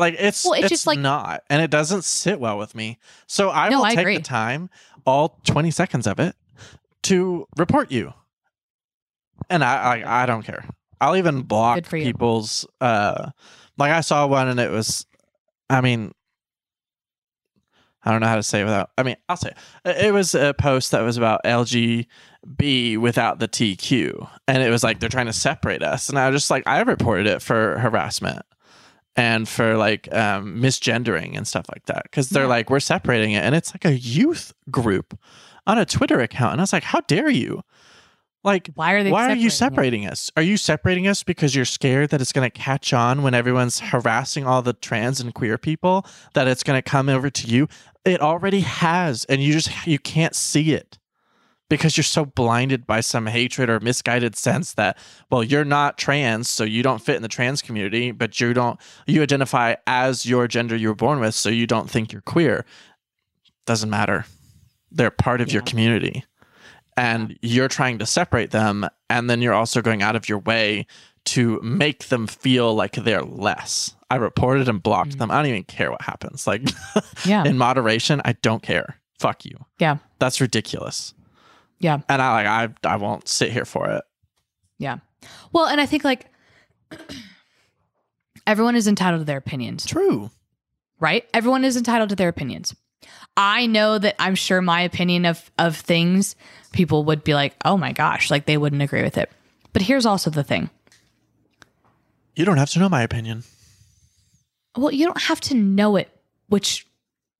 [0.00, 2.98] Like it's Well, it's it's, just like- not, and it doesn't sit well with me.
[3.26, 4.16] So I No, will I take agree.
[4.16, 4.70] the time,
[5.06, 6.34] all twenty seconds of it,
[7.04, 8.12] to report you.
[9.48, 10.64] And I, I I don't care.
[11.00, 12.04] I'll even block Good for you.
[12.04, 13.30] people's uh
[13.78, 15.06] like I saw one and it was
[15.70, 16.12] I mean
[18.02, 19.52] I don't know how to say it without I mean I'll say
[19.84, 19.96] it.
[19.96, 25.00] it was a post that was about LGB without the TQ and it was like
[25.00, 28.42] they're trying to separate us and I was just like I reported it for harassment
[29.16, 32.48] and for like um misgendering and stuff like that cuz they're Yeah.
[32.48, 35.18] like we're separating it and it's like a youth group
[35.66, 37.62] on a Twitter account and I was like how dare you
[38.42, 39.10] like Why are they?
[39.10, 40.30] why are you separating separating us?
[40.36, 43.80] Are you separating us because you're scared that it's going to catch on when everyone's
[43.80, 47.68] harassing all the trans and queer people that it's going to come over to you?
[48.06, 50.96] It already has and you just you can't see it
[51.70, 54.98] because you're so blinded by some hatred or misguided sense that
[55.30, 58.78] well you're not trans so you don't fit in the trans community but you don't
[59.06, 62.66] you identify as your gender you were born with so you don't think you're queer.
[63.66, 64.26] Doesn't matter.
[64.90, 66.24] They're part of your community.
[66.96, 68.86] And you're trying to separate them.
[69.08, 70.86] And then you're also going out of your way
[71.26, 73.94] to make them feel like they're less.
[74.10, 75.18] I reported and blocked Mm.
[75.18, 75.30] them.
[75.30, 76.46] I don't even care what happens.
[76.46, 76.62] Like
[77.24, 77.44] Yeah.
[77.44, 78.96] in moderation, I don't care.
[79.20, 79.56] Fuck you.
[79.78, 79.98] yeah.
[80.18, 81.14] That's ridiculous.
[81.80, 82.00] Yeah.
[82.08, 82.46] And I like
[82.84, 84.04] I I won't sit here for it.
[84.78, 84.98] Yeah.
[85.52, 86.26] Well, and I think like
[88.46, 90.30] everyone is entitled to their opinions, True.
[90.98, 91.28] right?
[91.34, 92.74] Everyone is entitled to their opinions.
[93.36, 96.36] I know that I'm sure my opinion of of things
[96.72, 99.30] people would be like, "Oh my gosh," like they wouldn't agree with it.
[99.72, 100.68] But here's also the thing.
[102.36, 103.44] You don't have to know my opinion.
[104.76, 106.08] Well, you don't have to know it,
[106.48, 106.86] which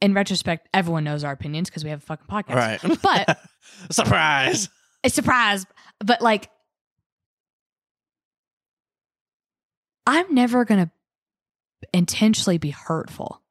[0.00, 2.54] in retrospect, everyone knows our opinions because we have a fucking podcast.
[2.54, 2.98] Right.
[3.02, 3.38] But
[3.90, 4.68] Surprise.
[5.04, 5.66] a surprise.
[6.04, 6.50] But like,
[10.06, 10.90] I'm never gonna
[11.92, 13.42] intentionally be hurtful.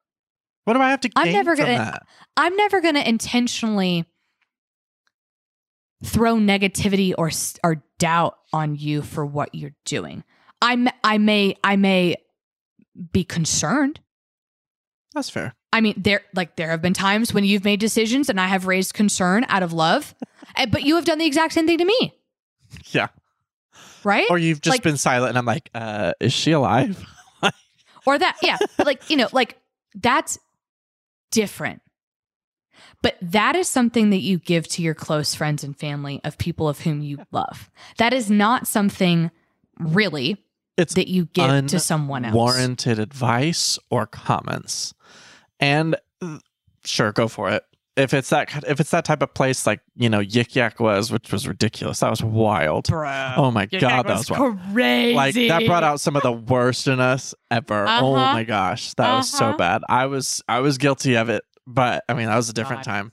[0.64, 2.06] What do I have to gain I'm never gonna- that?
[2.36, 4.04] I'm never gonna intentionally
[6.04, 7.30] throw negativity or
[7.64, 10.24] or doubt on you for what you're doing.
[10.62, 12.16] I I may I may
[13.12, 14.00] be concerned.
[15.14, 15.54] That's fair.
[15.72, 18.66] I mean, there like there have been times when you've made decisions and I have
[18.66, 20.14] raised concern out of love,
[20.70, 22.12] but you have done the exact same thing to me,
[22.90, 23.08] Yeah.
[24.02, 24.26] right?
[24.30, 27.04] Or you've just Like- been silent and I'm like, uh, is she alive?
[28.06, 29.58] or that yeah but like you know like
[29.94, 30.38] that's
[31.30, 31.82] different
[33.02, 36.66] but that is something that you give to your close friends and family of people
[36.68, 39.30] of whom you love that is not something
[39.78, 40.38] really
[40.78, 44.94] It's that you give to someone else Warranted advice or comments.
[45.60, 45.96] And
[46.84, 47.62] sure, go for it.
[47.96, 51.12] If it's that if it's that type of place like, you know, Yik Yak was,
[51.12, 52.00] which was ridiculous.
[52.00, 52.86] That was wild.
[52.88, 53.34] Bro.
[53.36, 54.58] Oh my god, that was wild.
[54.72, 57.86] crazy Like that brought out some of the worst in us ever.
[57.88, 58.32] Oh Uh-huh.
[58.32, 59.56] my gosh, that was so Uh-huh.
[59.58, 59.82] bad.
[59.88, 62.90] I was I was guilty of it, but I mean that was a different God.
[62.90, 63.12] time.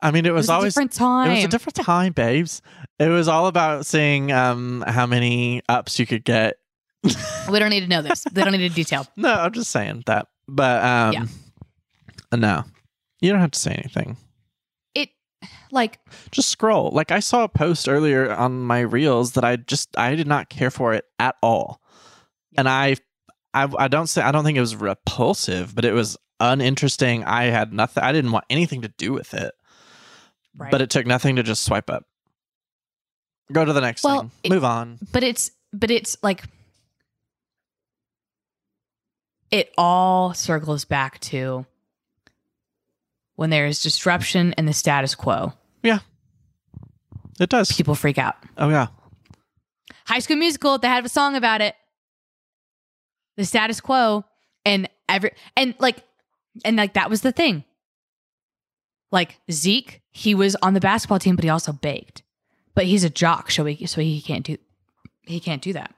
[0.00, 1.74] I mean it was, it was, was, a always different time it was a different
[1.76, 2.62] time, babes.
[3.00, 6.56] It was all about seeing um how many ups you could get.
[7.02, 10.02] we don't need to know this they don't need to detail No, I'm just saying
[10.06, 10.28] that.
[10.46, 11.24] But um Yeah.
[12.32, 12.64] Uh, no.
[13.20, 14.16] You don't have to say anything.
[14.94, 15.10] it
[15.70, 15.98] like
[16.30, 16.90] Just scroll.
[16.90, 20.48] Like I saw a post earlier on my reels that I just I did not
[20.50, 21.80] care for it at all.
[22.56, 22.96] And I
[23.54, 27.24] I I don't say I don't think it was repulsive, but it was uninteresting.
[27.24, 29.54] I had nothing I didn't want anything to do with it.
[30.56, 32.04] right But it took nothing to just swipe up.
[33.52, 34.30] Go to the next Well, thing.
[34.44, 34.98] it- Move on.
[35.12, 36.44] but it's but it's like
[39.50, 41.64] it all circles back to
[43.36, 45.52] when there is disruption in the status quo.
[45.82, 46.00] Yeah.
[47.38, 47.70] It does.
[47.70, 48.34] people freak out.
[48.56, 48.88] Oh yeah.
[50.06, 51.74] high school musical they had a song about it.
[53.36, 54.24] The status quo
[54.64, 56.02] and every and like
[56.64, 57.64] and like that was the thing.
[59.12, 62.22] Like zeke he was on the basketball team but he also baked.
[62.74, 64.56] But he's a jock so he so he can't do
[65.26, 65.94] he can't do that.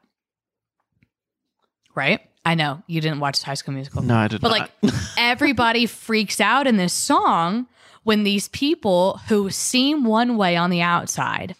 [1.94, 4.70] Right i know you didn't watch high school musical No, I did But, not.
[4.82, 7.66] like, everybody freaks out in this song
[8.04, 11.54] when these people who seem one way on the outside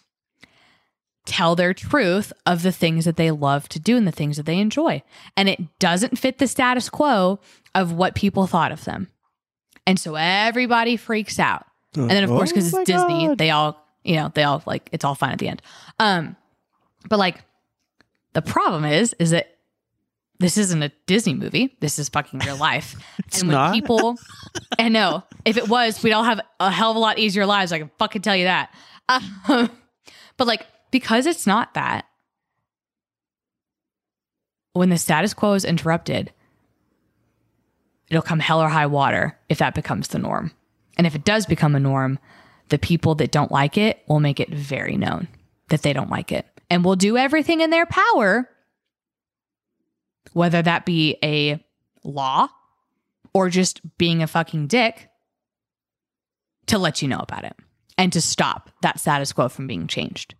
[1.25, 4.47] tell their truth of the things that they love to do and the things that
[4.47, 5.03] they enjoy.
[5.37, 7.39] And it doesn't fit the status quo
[7.75, 9.09] of what people thought of them.
[9.85, 11.65] And so everybody freaks out.
[11.95, 13.37] And then of course, because Oh it's Disney, God.
[13.37, 15.61] they all, you know, they all like it's all fine at the end.
[15.99, 16.35] Um,
[17.07, 17.43] but like
[18.33, 19.55] the problem is, is that
[20.39, 21.75] this isn't a Disney movie.
[21.79, 22.95] This is fucking real life.
[23.27, 23.73] It's and when not?
[23.73, 24.17] people
[24.79, 27.71] I know, if it was, we'd all have a hell of a lot easier lives.
[27.71, 28.73] I can fucking tell you that.
[29.07, 29.69] Um,
[30.37, 32.05] but like, because it's not that,
[34.73, 36.31] when the status quo is interrupted,
[38.09, 40.51] it'll come hell or high water if that becomes the norm.
[40.97, 42.19] And if it does become a norm,
[42.69, 45.27] the people that don't like it will make it very known
[45.69, 48.49] that they don't like it and will do everything in their power,
[50.33, 51.63] whether that be a
[52.03, 52.47] law
[53.33, 55.09] or just being a fucking dick,
[56.67, 57.55] to let you know about it
[57.97, 60.35] and to stop that status quo from being changed.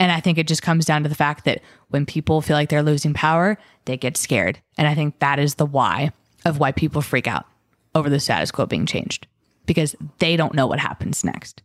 [0.00, 2.68] And I think it just comes down to the fact that when people feel like
[2.68, 4.60] they're losing power, they get scared.
[4.76, 6.12] And I think that is the why
[6.44, 7.46] of why people freak out
[7.94, 9.26] over the status quo being changed
[9.66, 11.62] because they don't know what happens next.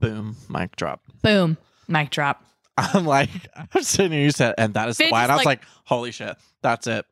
[0.00, 0.36] Boom.
[0.48, 1.00] Mic drop.
[1.22, 1.56] Boom,
[1.88, 2.44] mic drop.
[2.94, 3.30] I'm like,
[3.74, 5.22] I'm sitting here, you said, and that is the why.
[5.22, 6.36] And I was like- like, holy shit.
[6.62, 7.04] That's it.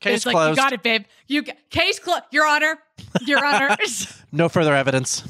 [0.00, 0.56] Case It's like, closed.
[0.58, 1.04] you got it, babe.
[1.28, 2.22] You case closed.
[2.30, 2.78] Your Honor.
[3.22, 3.76] Your Honor.
[4.32, 5.22] No further evidence.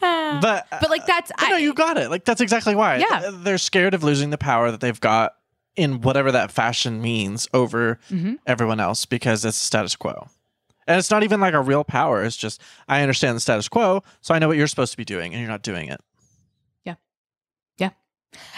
[0.00, 2.08] But, but like that's but no, you got it.
[2.10, 2.96] Like that's exactly why.
[2.98, 3.30] Yeah.
[3.32, 5.34] They're scared of losing the power that they've got
[5.74, 8.38] in whatever that fashion means over Mhm.
[8.46, 10.28] everyone else because it's status quo.
[10.86, 12.22] And it's not even like a real power.
[12.22, 15.04] It's just I understand the status quo, so I know what you're supposed to be
[15.04, 16.00] doing, and you're not doing it.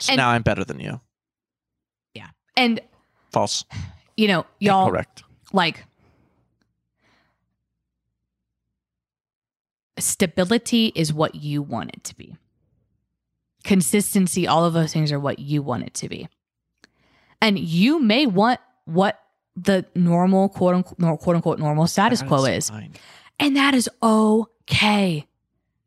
[0.01, 1.01] So And- now I'm better than you.
[2.14, 2.29] Yeah.
[2.57, 2.81] And
[3.33, 3.64] False.
[4.16, 5.22] you know, y'all Correct.
[5.53, 5.85] like
[9.99, 12.37] stability is what you want it to be.
[13.64, 16.29] Consistency, all of those things are what you want it to be.
[17.41, 19.20] And you may want what
[19.57, 22.70] the normal quote unquote, quote unquote normal status quo is.
[22.70, 22.93] fine.
[23.41, 25.26] And that is okay.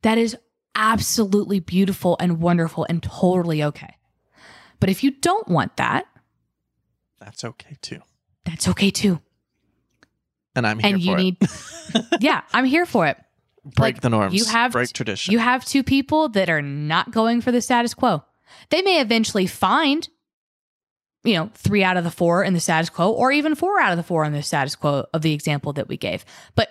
[0.02, 0.38] That is
[0.76, 3.96] absolutely beautiful and wonderful and totally okay.
[4.80, 6.06] But if you don't want that,
[7.20, 8.00] That's okay too.
[8.46, 9.20] that's okay too.
[10.56, 11.38] And I'm here and you for need,
[12.20, 13.18] yeah, I'm here for it.
[13.64, 14.34] Break like, the norms.
[14.34, 15.32] you have break tradition.
[15.32, 18.24] You have two people that are not going for the status quo.
[18.70, 20.10] They may eventually find,
[21.24, 23.92] you know, three out of the four in the status quo, or even four out
[23.92, 26.26] of the four in the status quo of the example that we gave.
[26.56, 26.70] But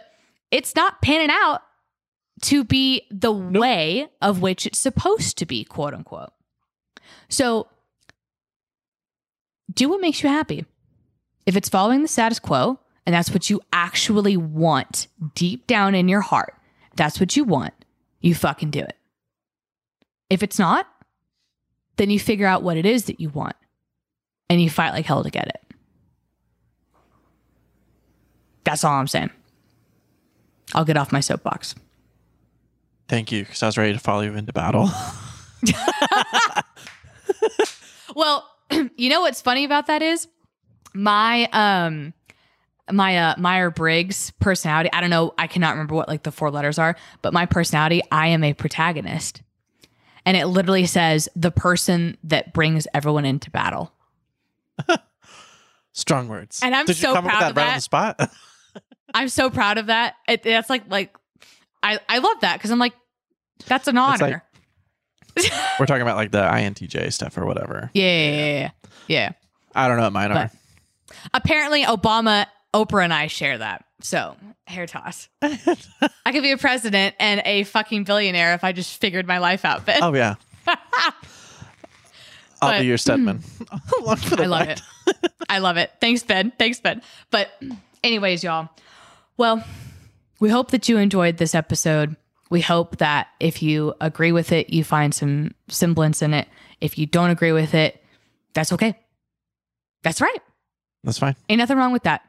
[0.51, 1.62] it's not panning out
[2.43, 6.32] to be the way of which it's supposed to be, quote unquote.
[7.28, 7.68] So
[9.72, 10.64] do what makes you happy.
[11.47, 16.09] If it's following the status quo and that's what you actually want deep down in
[16.09, 16.55] your heart,
[16.97, 17.74] that's what you want,
[18.20, 18.97] you fucking do it.
[20.28, 20.86] If it's not,
[21.97, 23.57] then you figure out what it is that you want
[24.49, 25.61] and you fight like hell to get it.
[28.64, 29.30] That's all I'm saying.
[30.74, 31.74] I'll get off my soapbox.
[33.11, 34.89] Thank you, because I was ready to follow you into battle.
[38.15, 38.49] Well,
[38.97, 40.29] you know what's funny about that is
[40.95, 42.13] my um
[42.91, 44.91] my uh Myers Briggs personality.
[44.93, 48.03] I don't know, I cannot remember what like the four letters are, but my personality,
[48.11, 49.43] I am a protagonist.
[50.27, 53.93] And it literally says the person that brings everyone into battle.
[55.93, 56.61] Strong words.
[56.63, 58.31] And I'm Did so you come up proud with of that right on the spot?
[59.15, 60.15] I'm so proud of that.
[60.29, 61.17] It, that's like like
[61.83, 62.95] I I love that because I'm like
[63.67, 64.43] that's an honor.
[65.79, 67.91] We're talking about like the INTJ stuff or whatever.
[67.95, 68.71] yeah, yeah, yeah,
[69.07, 69.33] yeah.
[69.75, 70.51] I don't know what mine are.
[71.33, 73.85] Apparently, Obama, Oprah, and I share that.
[74.03, 74.37] So
[74.67, 75.29] hair toss.
[75.43, 79.65] I could be a president and a fucking billionaire if I just figured my life
[79.65, 79.87] out.
[79.87, 80.35] But oh yeah.
[82.63, 83.39] I'll But- be your Stedman.
[83.39, 84.19] Mm.
[84.29, 84.81] For the I love ride.
[85.07, 85.33] it.
[85.49, 85.91] I love it.
[86.01, 86.53] Thanks, Ben.
[86.59, 87.03] Thanks, Ben.
[87.31, 87.49] But,
[88.05, 88.69] anyways, y'all.
[89.37, 89.65] Well,
[90.41, 92.17] we hope that you enjoyed this episode.
[92.51, 96.48] We hope that if you agree with it, you find some semblance in it.
[96.80, 98.03] If you don't agree with it,
[98.55, 98.98] that's okay.
[100.03, 100.42] That's right.
[101.05, 101.36] That's fine.
[101.48, 102.22] Ain't nothing wrong with that.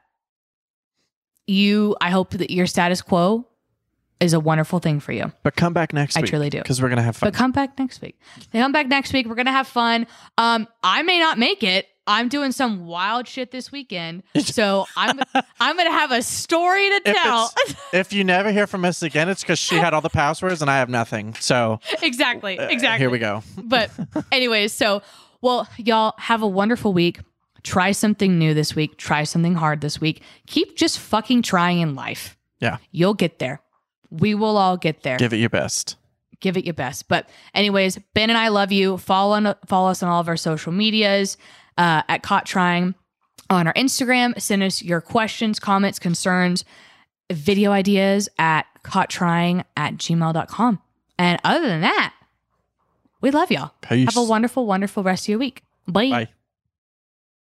[1.48, 3.48] You, I hope that your status quo
[4.20, 5.32] is a wonderful thing for you.
[5.44, 6.30] But come back next I week.
[6.30, 6.60] truly do.
[6.60, 7.28] Because we're gonna have fun.
[7.28, 8.20] But come back next week.
[8.54, 9.28] Come back next week.
[9.28, 10.06] We're gonna have fun.
[10.38, 11.88] Um, I may not make it.
[12.08, 15.20] I'm doing some wild shit this weekend, so I'm
[15.60, 17.52] I'm gonna have a story to tell.
[17.68, 20.62] it's- if you never hear from us again, it's because she had all the passwords
[20.62, 21.34] and I have nothing.
[21.36, 23.00] So exactly, uh, exactly.
[23.04, 23.44] here we go.
[23.58, 23.92] But
[24.32, 25.02] anyways, so
[25.42, 27.20] well, y'all have a wonderful week.
[27.64, 28.98] Try something new this week.
[28.98, 30.24] Try something hard this week.
[30.48, 32.36] Keep just fucking trying in life.
[32.60, 32.78] Yeah.
[32.92, 33.62] You'll get there.
[34.10, 35.18] We will all get there.
[35.18, 35.96] Give it your best.
[36.40, 37.08] give it your best.
[37.08, 38.98] But anyways, Ben and I love you.
[38.98, 41.38] Follow on, follow us on all of our social medias
[41.78, 42.96] uh, at Caught Trying
[43.50, 44.40] on our Instagram.
[44.42, 46.64] Send us your questions, comments, concerns,
[47.32, 50.80] video ideas at caughttrying at gmail.com.
[51.18, 52.14] And other than that,
[53.22, 53.72] we love y'all.
[53.82, 54.14] Peace.
[54.14, 55.64] Have a wonderful, wonderful rest of your week.
[55.88, 56.10] Bye.
[56.10, 56.28] Bye.